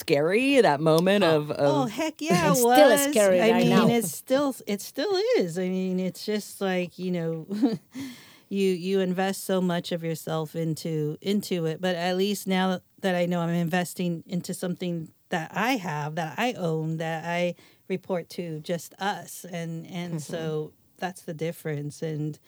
[0.00, 3.00] scary, that moment of, of Oh heck yeah, It's it was.
[3.00, 3.88] still scary I right mean, now.
[3.88, 5.58] it's still it still is.
[5.58, 7.46] I mean, it's just like you know,
[8.48, 13.14] you you invest so much of yourself into into it, but at least now that
[13.14, 17.54] I know I'm investing into something that I have, that I own, that I
[17.88, 22.02] report to just us, and and so that's the difference.
[22.02, 22.38] And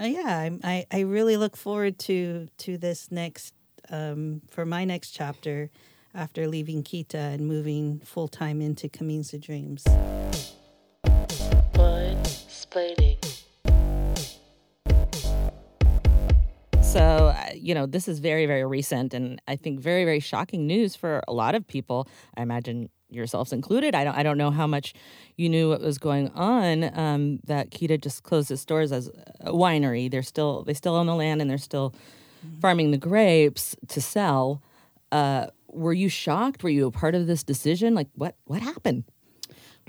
[0.00, 3.54] uh, yeah, I'm- I I really look forward to to this next
[3.90, 5.70] um, for my next chapter
[6.14, 9.84] after leaving Kita and moving full time into Camins 2 Dreams.
[11.74, 13.18] Wine splaining.
[16.82, 20.66] So, uh, you know, this is very, very recent and I think very, very shocking
[20.66, 22.08] news for a lot of people.
[22.36, 23.96] I imagine yourselves included.
[23.96, 24.94] I don't, I don't know how much
[25.36, 26.96] you knew what was going on.
[26.96, 30.08] Um, that Kita just closed its doors as a winery.
[30.08, 31.94] They're still, they still own the land and they're still
[32.60, 34.62] farming the grapes to sell.
[35.10, 36.62] Uh, were you shocked?
[36.62, 37.94] Were you a part of this decision?
[37.94, 39.04] Like, what, what happened?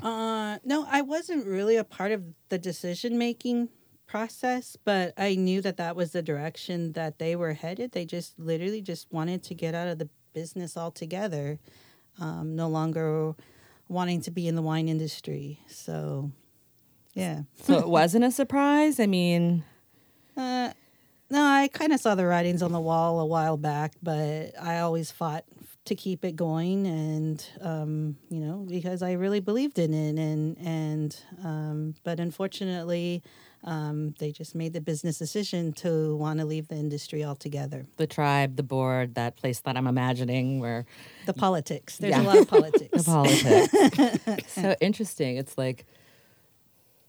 [0.01, 3.69] Uh, no, I wasn't really a part of the decision making
[4.07, 7.91] process, but I knew that that was the direction that they were headed.
[7.93, 11.59] They just literally just wanted to get out of the business altogether,
[12.19, 13.35] um, no longer
[13.87, 15.59] wanting to be in the wine industry.
[15.67, 16.31] So,
[17.13, 17.43] yeah.
[17.63, 18.99] So it wasn't a surprise.
[18.99, 19.63] I mean,
[20.35, 20.71] Uh,
[21.29, 24.79] no, I kind of saw the writings on the wall a while back, but I
[24.79, 25.45] always fought
[25.85, 30.57] to keep it going, and um, you know, because I really believed in it, and
[30.57, 33.21] and um, but unfortunately,
[33.63, 37.85] um, they just made the business decision to want to leave the industry altogether.
[37.97, 40.85] the tribe, the board, that place that I'm imagining where
[41.25, 41.97] The politics.
[41.97, 42.21] There's Yeah.
[42.21, 43.03] a lot of politics.
[43.03, 44.53] the politics.
[44.53, 45.37] so interesting.
[45.37, 45.85] It's like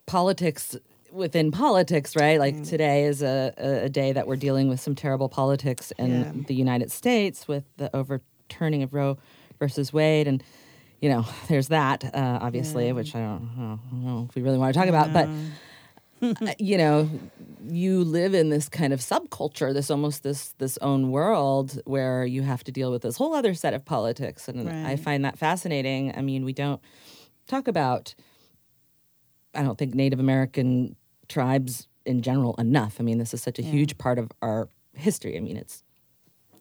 [0.06, 0.76] politics
[1.12, 2.38] within politics, right?
[2.38, 6.32] Like today is a, a, day that we're dealing with some terrible politics in Yeah.
[6.46, 7.94] the United States with the
[8.48, 9.18] overturning of Roe
[9.58, 10.28] versus Wade.
[10.28, 10.42] And,
[11.00, 14.58] you know, there's that, uh, obviously, which I don't, I don't know if we really
[14.58, 15.12] want to talk about.
[15.12, 15.28] But,
[16.22, 17.08] uh, you know,
[17.68, 22.42] you live in this kind of subculture, this almost this this own world where you
[22.42, 26.16] have to deal with this whole other set of politics, and I find that fascinating.
[26.16, 26.80] I mean, we don't
[27.46, 28.14] talk about,
[29.54, 30.96] I don't think Native American
[31.28, 32.96] tribes in general enough.
[32.98, 35.36] I mean, this is such a huge part of our history.
[35.36, 35.82] I mean, it's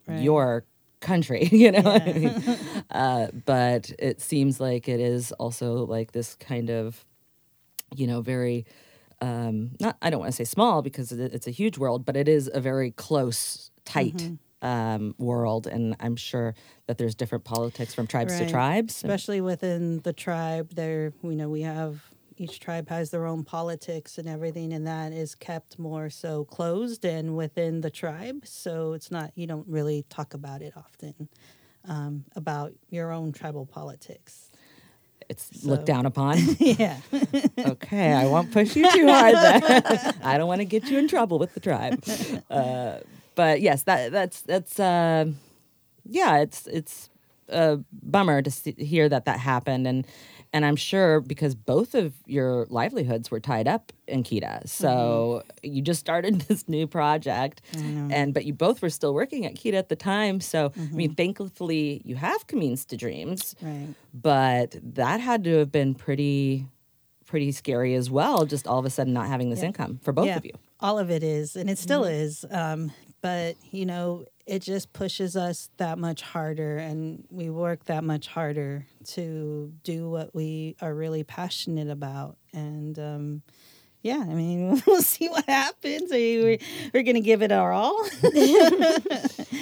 [0.08, 0.22] Right.
[0.22, 0.66] your
[1.06, 1.82] country, you know.
[1.82, 2.58] what I mean?
[2.90, 7.06] uh, but it seems like it is also like this kind of,
[7.96, 8.66] you know, very
[9.22, 9.96] um, not.
[10.02, 12.50] I don't want to say small because it, it's a huge world, but it is
[12.54, 14.32] a very close, tight.
[14.62, 16.56] Um, world, and I'm sure
[16.88, 18.96] that there's different politics from tribes to tribes.
[18.96, 22.02] especially within the tribe there you know we have
[22.38, 27.06] each tribe has their own politics and everything and that is kept more so closed
[27.06, 31.30] and within the tribe so it's not you don't really talk about it often
[31.88, 34.52] um, about your own tribal politics
[35.30, 36.38] it's looked down upon.
[36.60, 36.98] yeah
[37.58, 39.34] okay, I won't push you too hard.
[39.34, 40.14] Then.
[40.24, 42.04] I don't want to get you in trouble with the tribe.
[42.48, 43.00] Uh,
[43.34, 45.26] but yes, that that's that's uh,
[46.06, 47.10] yeah, it's it's
[47.50, 50.08] a bummer to see, hear that that happened, and
[50.56, 55.76] and I'm sure because both of your livelihoods were tied up in Kita, so mm-hmm.
[55.76, 59.74] you just started this new project, and but you both were still working at Kita
[59.74, 60.40] at the time.
[60.40, 61.16] So I mean, mm-hmm.
[61.16, 63.54] thankfully you have Camins 2 Dreams.
[63.62, 63.90] Right.
[64.14, 66.66] But that had to have been pretty
[67.26, 70.28] pretty scary as well just all of a sudden not having this income for both
[70.28, 70.54] yeah, of you.
[70.80, 72.14] All of it is and it still mm-hmm.
[72.14, 72.46] is.
[72.50, 78.04] Um, but you know it just pushes us that much harder and we work that
[78.04, 82.38] much harder to do what we are really passionate about.
[82.54, 83.42] And um,
[84.06, 86.12] yeah i mean we'll see what happens.
[86.12, 86.58] I mean, we're,
[86.94, 88.06] we're gonna give it our all.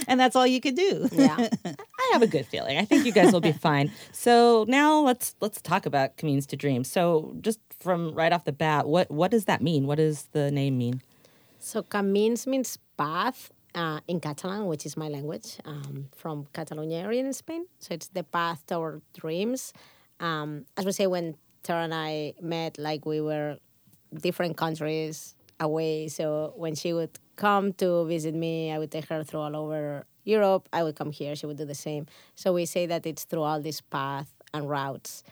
[0.06, 1.08] And that's all you could do.
[1.14, 1.48] Yeah.
[1.66, 2.78] i have a good feeling.
[2.78, 3.90] I think you guys will be fine.
[4.12, 8.52] So now let's let's talk about Camins 2 Dreams so just from right off the
[8.52, 9.88] bat what what does that mean?
[9.88, 11.02] What does the name mean?
[11.60, 17.24] So camins means path uh, in Catalan, which is my language, um, from Catalonia area
[17.24, 17.66] in Spain.
[17.80, 19.74] So it's the path toward dreams.
[20.20, 23.58] Um, as we say, when Tara and I met like we were
[24.14, 26.08] different countries away.
[26.08, 30.06] So when she would come to visit me, I would take her through all over
[30.24, 30.70] Europe.
[30.72, 31.36] I would come here.
[31.36, 32.06] She would do the same.
[32.36, 35.24] So we say that it's through all these paths and routes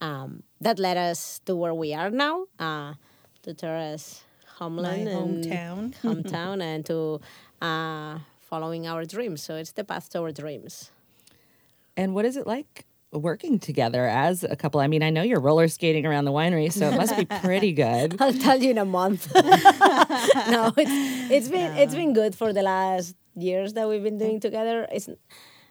[0.00, 2.94] um, that led us to where we are now, uh,
[3.42, 4.22] to Tara's
[4.56, 5.94] homeland, My and hometown.
[6.02, 7.20] hometown, and to
[7.60, 9.42] uh, following our dreams.
[9.42, 10.90] So it's the path to our dreams.
[11.96, 14.80] And what is it like working together as a couple?
[14.80, 17.72] I mean, I know you're roller skating around the winery, so it must be pretty
[17.72, 18.20] good.
[18.20, 19.32] I'll tell you in a month.
[19.34, 24.40] no, it's it's been it's been good for the last years that we've been doing
[24.40, 24.86] together.
[24.90, 25.08] It's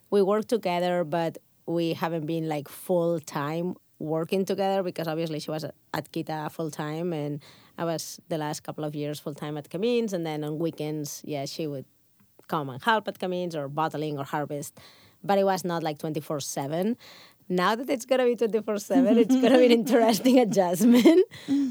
[0.09, 5.51] we work together, but we haven't been like full time working together because obviously she
[5.51, 7.41] was at Kita full time and
[7.77, 11.21] I was the last couple of years full time at Camins and then on weekends,
[11.25, 11.85] yeah, she would
[12.47, 14.77] come and help at Camins or bottling or harvest.
[15.23, 16.97] But it was not like 24 7.
[17.49, 21.25] Now that it's gonna be 24 7, it's gonna be an interesting adjustment.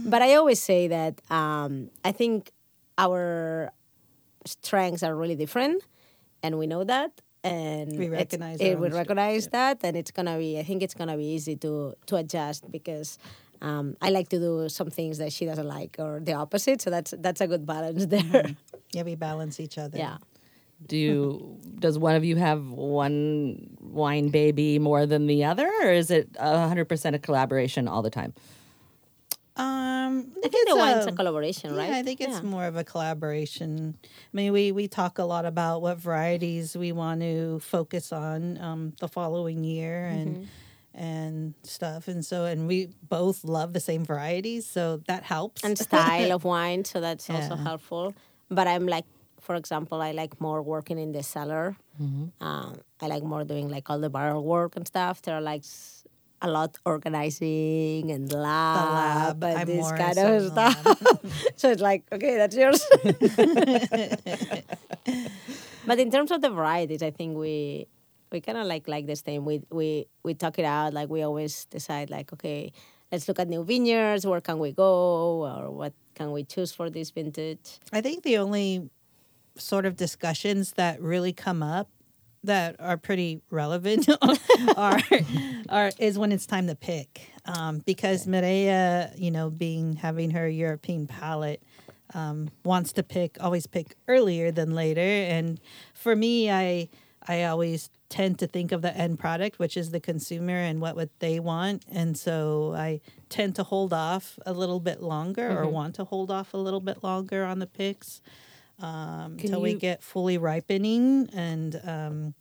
[0.07, 2.53] but I always say that um, I think
[2.99, 3.73] our
[4.45, 5.83] strengths are really different
[6.43, 9.97] and we know that and We recognize our it, own we strengths, recognize that and
[9.97, 13.19] it's gonna be i think it's gonna be easy to to adjust because
[13.63, 16.91] um, i like to do some things that she doesn't like or the opposite so
[16.91, 18.57] that's that's a good balance there.
[18.93, 19.99] Yeah, we balance each other.
[19.99, 20.19] yeah.
[20.87, 25.91] Do you, does one of you have one wine baby more than the other, or
[25.91, 28.33] is it hundred percent a collaboration all the time?
[29.59, 32.55] Um, i think the it's wine's a a- collaboration right Yeah, I think it's Yeah.
[32.55, 33.97] more of a collaboration.
[34.05, 38.39] I mean, we we talk a lot about what varieties we want to focus on
[38.67, 40.45] um, the following year and Mm-hmm.
[41.11, 42.79] and stuff, and so and we
[43.09, 45.63] both love the same varieties, so that helps.
[45.65, 48.15] and style of wine so that's also helpful
[48.51, 49.05] but i'm like
[49.47, 51.77] for example i like more working in the cellar
[52.41, 55.65] um, i like more doing like all the barrel work and stuff there are like
[56.41, 60.79] a lot organizing and lab, lab, and I'm this kind of stuff.
[61.57, 62.85] so it's like okay that's yours.
[65.89, 67.89] But in terms of the varieties i think we
[68.31, 69.45] we kind of like like the same.
[69.45, 72.73] We we we talk it out like we always decide like okay
[73.11, 76.91] let's look at new vineyards where can we go or what can we choose for
[76.91, 77.79] this vintage?
[77.93, 78.91] I think the only
[79.57, 81.89] sort of discussions that really come up
[82.45, 84.09] that are pretty relevant
[84.77, 85.01] are,
[85.69, 87.31] are is when it's time to pick.
[87.45, 91.63] Um, because Mireia, you know, being having her European palate,
[92.15, 95.01] um, wants to pick always pick earlier than later.
[95.01, 95.61] And
[95.95, 96.89] for me, I
[97.27, 100.97] I always tend to think of the end product, which is the consumer and what
[100.97, 101.85] would they want.
[101.91, 106.31] And so I tend to hold off a little bit longer or want to hold
[106.31, 108.23] off a little bit longer on the picks
[108.81, 112.35] um, Can until we get fully ripening and um,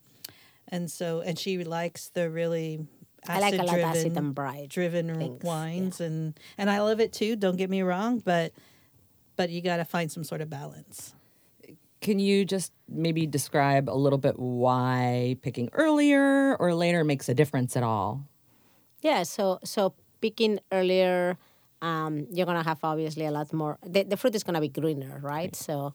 [0.67, 2.85] and so and she likes the really
[3.27, 6.79] i like a lot of acid acid-driven- and bright driven things, wines and and I
[6.81, 7.35] love it too.
[7.35, 8.53] Don't get me wrong, but
[9.35, 11.13] but you got to find some sort of balance.
[12.01, 17.33] Can you just maybe describe a little bit why picking earlier or later makes a
[17.33, 18.23] difference at all?
[19.01, 21.38] Yeah, so so picking earlier,
[21.81, 23.77] um, you're gonna have obviously a lot more.
[23.85, 25.55] The, the fruit is gonna be greener, right?
[25.55, 25.93] So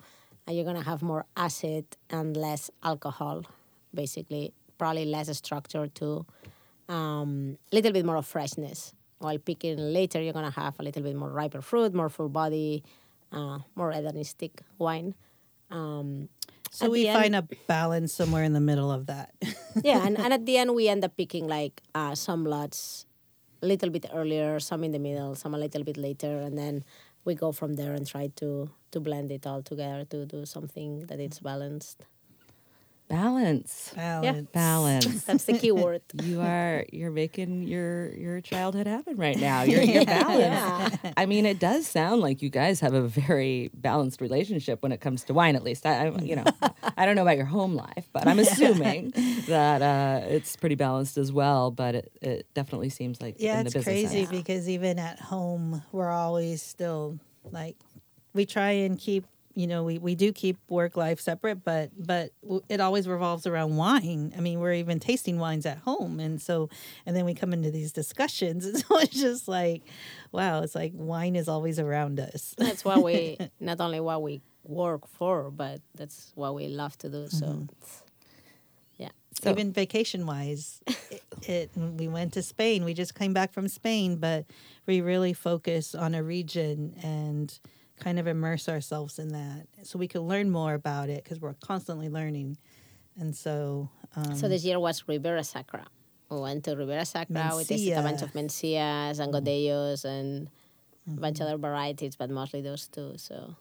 [0.49, 3.45] uh, you're gonna have more acid and less alcohol,
[3.95, 4.53] basically.
[4.78, 6.26] Probably less structure too.
[6.88, 8.95] A um, little bit more of freshness.
[9.18, 12.82] While picking later, you're gonna have a little bit more riper fruit, more full body,
[13.30, 15.14] uh, more hedonistic wine.
[15.70, 16.28] Um,
[16.72, 19.34] So we end- find a balance somewhere in the middle of that.
[19.84, 23.07] yeah, and, and at the end we end up picking like uh, some lots
[23.62, 26.82] a little bit earlier, some in the middle, some a little bit later, and then
[27.25, 31.07] we go from there and try to to blend it all together to do something
[31.07, 32.05] that it's balanced.
[33.12, 33.92] Balance.
[33.94, 34.48] balance.
[34.52, 35.24] Balance.
[35.26, 36.00] That's the key word.
[36.22, 39.62] you are you're making your your childhood happen right now.
[39.72, 40.96] You're, you're balanced.
[41.16, 45.02] I mean, it does sound like you guys have a very balanced relationship when it
[45.02, 45.56] comes to wine.
[45.56, 46.44] At least I, I you know,
[46.96, 49.12] I don't know about your home life, but I'm assuming
[49.46, 51.70] that uh, it's pretty balanced as well.
[51.70, 54.30] But it, it definitely seems like Yeah, in the it's business crazy sense.
[54.30, 57.18] because even at home, we're always still
[57.50, 57.76] like
[58.32, 62.30] we try and keep you know we, we do keep work life separate but but
[62.68, 66.68] it always revolves around wine i mean we're even tasting wines at home and so
[67.07, 69.82] and then we come into these discussions and so it's just like
[70.32, 74.40] wow it's like wine is always around us That's what we not only what we
[74.64, 77.28] work for, but that's what we love to do.
[77.28, 77.62] So mm-hmm.
[77.64, 78.03] it's-
[78.96, 79.09] yeah.
[79.40, 80.80] So- even vacation wise
[81.11, 84.44] it, it we went to spain we just came back from spain but
[84.86, 87.59] we really focus on a region and
[88.01, 91.55] kind of immerse ourselves in that so we could learn more about it because we're
[91.55, 92.57] constantly learning
[93.18, 95.86] and so um, So this year was Ribera Sacra.
[96.30, 97.53] We went to Ribera Sacra.
[97.57, 100.49] We tasted a bunch of mencias and godellos and
[101.07, 103.12] a bunch of other varieties, but mostly those two.
[103.16, 103.57] So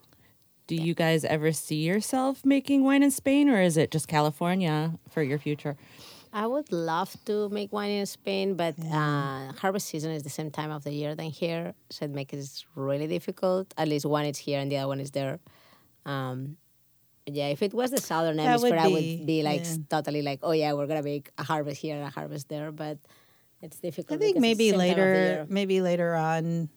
[0.67, 4.93] Do you guys ever see yourself making wine in Spain, or is it just California
[5.09, 5.75] for your future?
[6.33, 10.49] I would love to make wine in Spain, but uh, harvest season is the same
[10.49, 13.73] time of the year than here, so it makes it really difficult.
[13.77, 15.39] At least one is here and the other one is there.
[16.05, 16.57] Um,
[17.25, 19.75] yeah, if it was the southern That would hemisphere, I would be like yeah.
[19.89, 22.97] totally like, oh yeah, we're gonna make a harvest here and a harvest there, but
[23.61, 24.19] it's difficult.
[24.19, 26.69] I think maybe the same time of the later, maybe later on,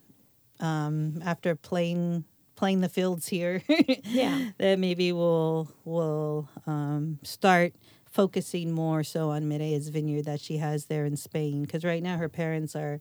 [0.61, 2.25] um, after playing
[2.57, 3.63] playing the fields here,
[4.05, 4.51] Yeah.
[4.59, 7.75] that maybe we'll we'll um, start
[8.15, 11.63] focusing more so on Mireia's vineyard that she has there in Spain.
[11.63, 13.01] Because right now her parents are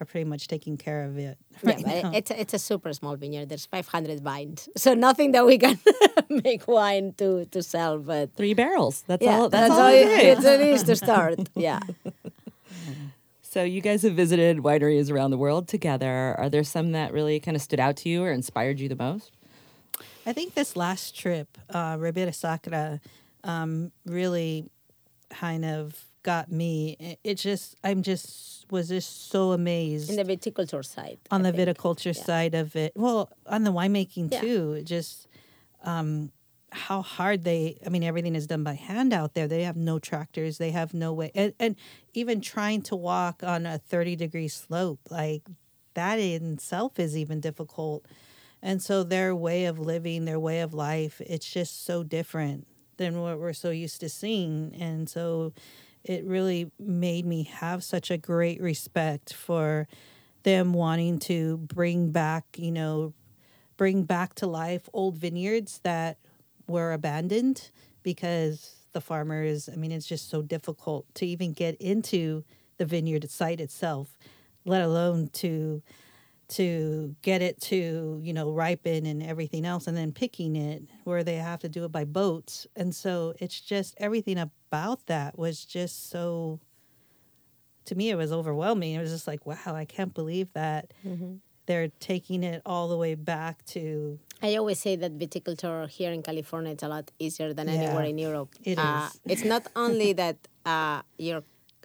[0.00, 1.38] are pretty much taking care of it.
[1.64, 2.12] Yeah, but now.
[2.14, 3.48] it's a, it's a super small vineyard.
[3.48, 5.78] There's 500 vines, so nothing that we can
[6.28, 7.98] make wine to to sell.
[7.98, 9.02] But Three barrels.
[9.06, 9.48] That's yeah, all.
[9.48, 9.86] That's, that's, all.
[9.86, 11.38] all it it, it's, it is to start.
[11.56, 11.80] Yeah.
[13.42, 16.36] So you guys have visited wineries around the world together.
[16.38, 18.94] Are there some that really kind of stood out to you or inspired you the
[18.94, 19.32] most?
[20.26, 23.00] I think this last trip, uh, Ribera Sacra,
[23.44, 24.70] um, really
[25.30, 27.18] kind of got me.
[27.22, 31.18] It, just, I'm just, was just so amazed In the viticulture side.
[31.30, 31.78] on I the think.
[31.78, 32.24] viticulture Yeah.
[32.24, 32.92] side of it.
[32.96, 34.40] Well, on the winemaking Yeah.
[34.40, 34.72] too.
[34.74, 35.28] It just
[35.84, 36.32] um,
[36.70, 37.78] how hard they.
[37.86, 39.48] I mean, everything is done by hand out there.
[39.48, 40.58] They have no tractors.
[40.58, 41.76] They have no way, and, and
[42.12, 45.42] even trying to walk on a thirty degree slope like
[45.94, 48.04] that in itself is even difficult.
[48.60, 52.66] And so their way of living, their way of life, it's just so different
[52.98, 54.76] than what we're so used to seeing.
[54.78, 55.54] And so
[56.04, 59.88] it really made me have such a great respect for
[60.42, 63.14] them wanting to bring back, you know,
[63.76, 66.18] bring back to life old vineyards that
[66.66, 67.70] were abandoned
[68.02, 72.44] because the farmers, I mean, it's just so difficult to even get into
[72.78, 74.18] the vineyard site itself,
[74.64, 75.82] let alone to
[76.48, 81.22] to get it to you know ripen and everything else and then picking it where
[81.22, 85.64] they have to do it by boats and so it's just everything about that was
[85.64, 86.58] just so
[87.84, 90.92] to me it was overwhelming it was just like wow i can't believe that
[91.66, 96.22] they're taking it all the way back to I always say that viticulture here in
[96.22, 98.50] California is a lot easier than anywhere in Europe.
[98.62, 99.20] it Uh, is.
[99.32, 101.42] it's not only that uh, you're,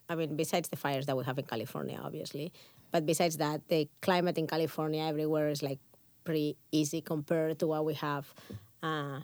[0.08, 2.54] I mean, besides the fires that we have in California, obviously,
[2.94, 5.80] but besides that, the climate in California everywhere is like
[6.24, 8.32] pretty easy compared to what we have.
[8.84, 9.22] Uh,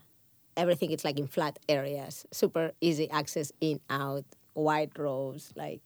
[0.58, 5.82] everything is like in flat areas, super easy access in, out, wide roads, like.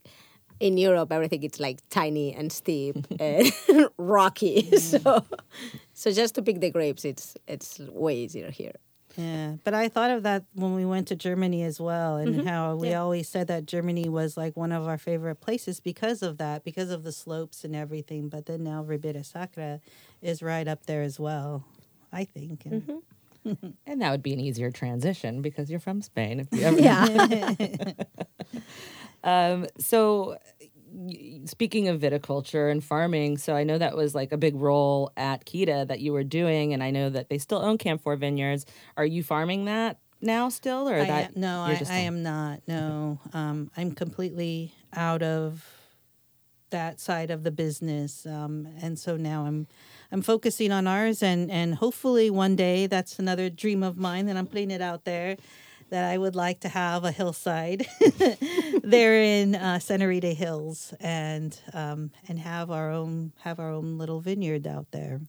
[0.60, 3.52] In Europe, everything is like tiny and steep and
[3.98, 4.70] rocky.
[4.78, 5.26] So,
[5.94, 8.76] so just to pick the grapes, it's it's way easier here.
[9.16, 12.76] Yeah, but I thought of that when we went to Germany as well, and how
[12.76, 13.02] we Yeah.
[13.02, 16.90] always said that Germany was like one of our favorite places because of that, because
[16.90, 18.30] of the slopes and everything.
[18.30, 19.82] But then now Ribera Sacra
[20.22, 21.64] is right up there as well,
[22.12, 22.66] I think.
[22.66, 23.02] And
[23.86, 26.40] And that would be an easier transition because you're from Spain.
[26.40, 27.56] If you ever, Yeah.
[29.24, 30.63] Um, so, y-
[31.46, 35.46] speaking of viticulture and farming, so I know that was like a big role at
[35.46, 38.66] Kita that you were doing, and I know that they still own Camp 4 Vineyards.
[38.98, 41.26] Are you farming that now still, or I that?
[41.36, 42.62] am- no, I, I am not.
[42.68, 45.66] No, um, I'm completely out of
[46.70, 49.68] that side of the business, um, and so now I'm
[50.12, 54.38] I'm focusing on ours, and and hopefully one day that's another dream of mine and
[54.38, 55.38] I'm putting it out there.
[55.90, 57.86] That I would like to have a hillside
[58.84, 63.98] there in uh, Santa Rita Hills, and um, and have our own have our own
[63.98, 65.22] little vineyard out there.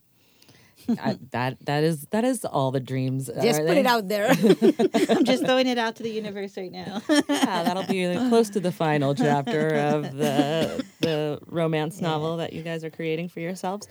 [0.89, 3.31] I, that that is that is all the dreams.
[3.43, 3.81] Just put they?
[3.81, 4.29] it out there.
[5.09, 7.03] I'm just throwing it out to the universe right now.
[7.09, 12.63] Yeah, that'll be close to the final chapter of the the romance novel that you
[12.63, 13.89] guys are creating for yourselves.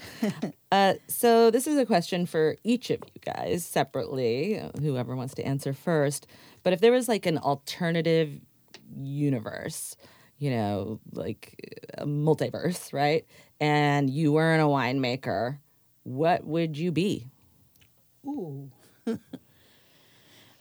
[0.71, 5.43] Uh, so this is a question for each of you guys separately, whoever wants to
[5.43, 6.27] answer first.
[6.63, 8.39] But if there was like an alternative
[8.95, 9.95] universe,
[10.37, 13.25] you know, like a multiverse, right?
[13.59, 15.59] And you weren't a winemaker,
[16.03, 17.27] what would you be?
[18.25, 18.69] Ooh.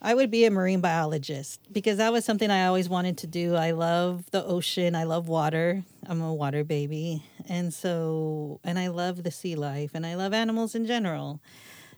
[0.04, 3.54] I would be a marine biologist because that was something I always wanted to do.
[3.54, 4.96] I love the ocean.
[4.96, 5.84] I love water.
[6.06, 7.22] I'm a water baby.
[7.48, 11.40] And so, and I love the sea life and I love animals in general.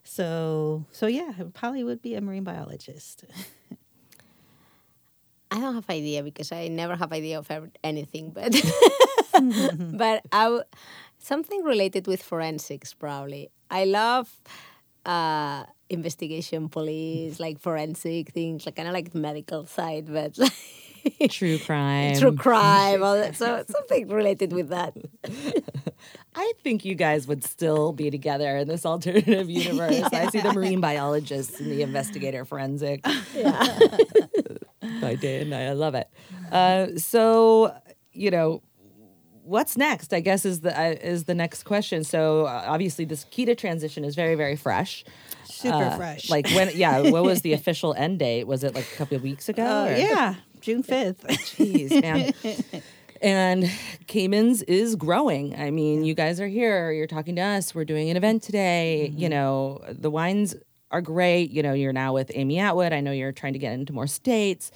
[0.03, 3.25] So, so yeah, I probably would be a marine biologist.
[5.51, 7.49] I don't have idea because I never have idea of
[7.85, 8.53] anything, but
[9.33, 10.63] but I w-
[11.25, 13.51] something related with forensics probably.
[13.71, 14.29] I love
[15.07, 20.39] uh, investigation, police, like forensic things, like kind of like the medical side, but
[21.29, 22.17] True crime.
[22.17, 23.37] true crime, all that.
[23.37, 24.95] So something related with that.
[26.35, 30.03] I think you guys would still be together in this alternative universe.
[30.13, 33.05] I see the marine biologist and the investigator forensic
[33.35, 33.89] Yeah.
[35.01, 35.67] by day and night.
[35.69, 36.09] I love it.
[36.51, 37.75] Uh, so,
[38.13, 38.63] you know,
[39.45, 40.13] what's next?
[40.13, 42.03] I guess is the uh, is the next question.
[42.05, 45.05] So uh, obviously, this Kita transition is very very fresh.
[45.45, 46.31] Super Uh, fresh.
[46.31, 46.71] Like when?
[46.75, 47.11] Yeah.
[47.11, 48.47] What was the official end date?
[48.47, 49.65] Was it like a couple of weeks ago?
[49.67, 51.21] Oh, or- yeah, June 5th.
[51.57, 52.33] Jeez, man.
[53.23, 53.65] and
[54.07, 55.55] Camins is growing.
[55.59, 56.91] I mean, you guys are here.
[56.93, 57.75] You're talking to us.
[57.75, 59.13] We're doing an event today.
[59.15, 60.55] You know, the wines
[60.91, 61.51] are great.
[61.51, 62.93] You know, you're now with Amy Atwood.
[62.93, 64.71] I know you're trying to get into more states.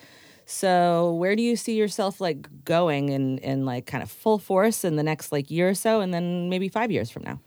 [0.50, 4.82] So, where do you see yourself like going in in like kind of full force
[4.82, 7.38] in the next like year or so, and then maybe five years from now?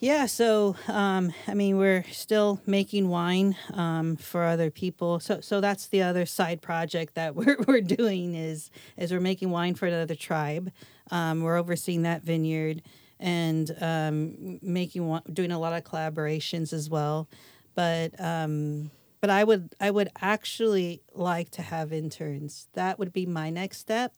[0.00, 5.20] Yeah, so um, I mean, we're still making wine um, for other people.
[5.20, 9.50] So, so that's the other side project that we're, we're doing is is we're making
[9.50, 10.72] wine for another tribe.
[11.10, 12.80] Um, we're overseeing that vineyard
[13.20, 17.28] and um, making doing a lot of collaborations as well.
[17.74, 18.90] But um,
[19.20, 22.68] but I would I would actually like to have interns.
[22.74, 24.14] That would be my next step.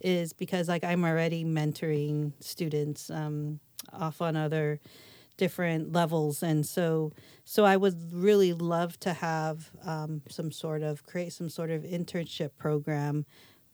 [0.00, 3.60] Is because like I'm already mentoring students um,
[3.92, 4.80] off on other
[5.36, 7.12] different levels and so
[7.44, 11.84] so i would really love to have um, some sort of create some sort of
[11.84, 13.24] internship program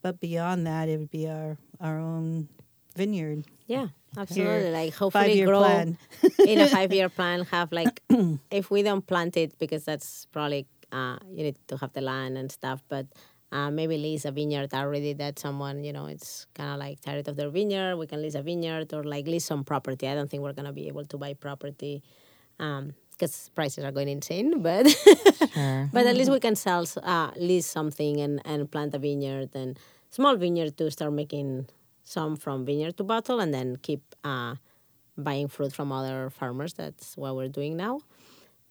[0.03, 2.49] but beyond that it would be our our own
[2.97, 4.71] vineyard Yeah, absolutely.
[4.71, 5.99] Like hopefully grow plan.
[6.47, 7.45] in a five year plan.
[7.51, 8.01] Have like
[8.51, 12.39] if we don't plant it because that's probably uh, you need to have the land
[12.39, 13.07] and stuff, but.
[13.53, 17.29] Uh, maybe lease a vineyard already that someone you know it's kind of like tired
[17.29, 20.29] of their vineyard we can lease a vineyard or like lease some property i don't
[20.29, 22.03] think we're going to be able to buy property
[22.59, 24.89] because prices are going insane but
[25.55, 25.89] Sure.
[25.93, 29.79] but at least we can sell uh, lease something and, and plant a vineyard and
[30.11, 31.69] small vineyard to start making
[32.05, 34.55] some from vineyard to bottle and then keep uh,
[35.17, 36.75] buying fruit from other farmers.
[36.75, 38.01] That's what we're doing now.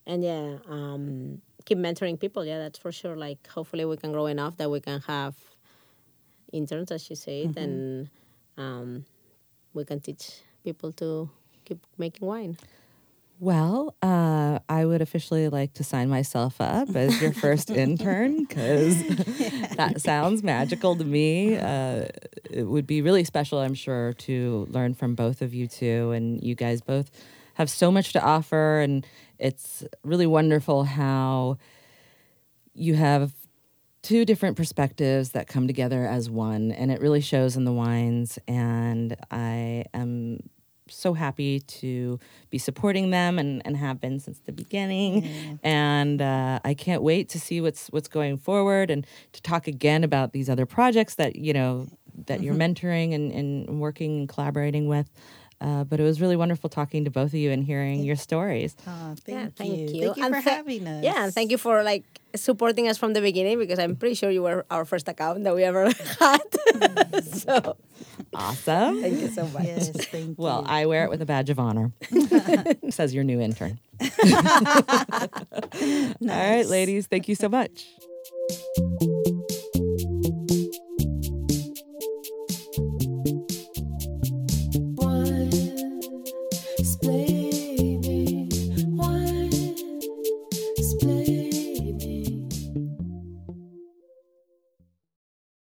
[0.05, 2.45] And yeah um, keep mentoring people.
[2.45, 3.15] Yeah that's for sure.
[3.15, 5.36] Like hopefully we can grow enough that we can have
[6.51, 8.09] interns as you said and
[8.57, 9.05] um,
[9.73, 11.29] we can teach people to
[11.65, 12.55] keep making wine
[13.43, 19.03] Well, uh, I would officially like to sign myself up as your first intern because
[19.75, 21.57] that sounds magical to me.
[21.57, 22.05] Uh,
[22.49, 26.11] it would be really special, I'm sure, to learn from both of you two.
[26.11, 27.11] And you guys both
[27.55, 29.05] have so much to offer, and
[29.37, 31.57] it's really wonderful how
[32.73, 33.33] you have
[34.03, 38.39] two different perspectives that come together as one, and it really shows in the wines.
[38.47, 40.39] And I am
[40.95, 42.19] so happy to
[42.49, 45.59] be supporting them and, and have been since the beginning.
[45.63, 50.03] And uh, I can't wait to see what's what's going forward and to talk again
[50.03, 51.87] about these other projects that you know
[52.27, 55.09] that you're mentoring and, and working and collaborating with.
[55.64, 58.76] Uh, but it was really wonderful talking to both of you and hearing your stories.
[58.86, 59.49] Oh, thank, yeah, you.
[59.55, 59.88] thank you.
[59.88, 61.03] Thank you And for tha- having us.
[61.05, 62.03] Yeah, and thank you for like
[62.36, 65.55] supporting us from the beginning because I'm pretty sure you were our first account that
[65.55, 65.86] we ever
[66.20, 67.24] had.
[67.24, 67.78] so
[68.34, 69.01] Awesome.
[69.01, 69.64] thank you so much.
[69.64, 70.66] Yes, thank Well.
[70.68, 71.93] I wear it with a badge of honor.
[72.89, 73.80] Says your new intern.
[74.01, 74.09] All
[76.20, 77.86] right, ladies, thank you so much.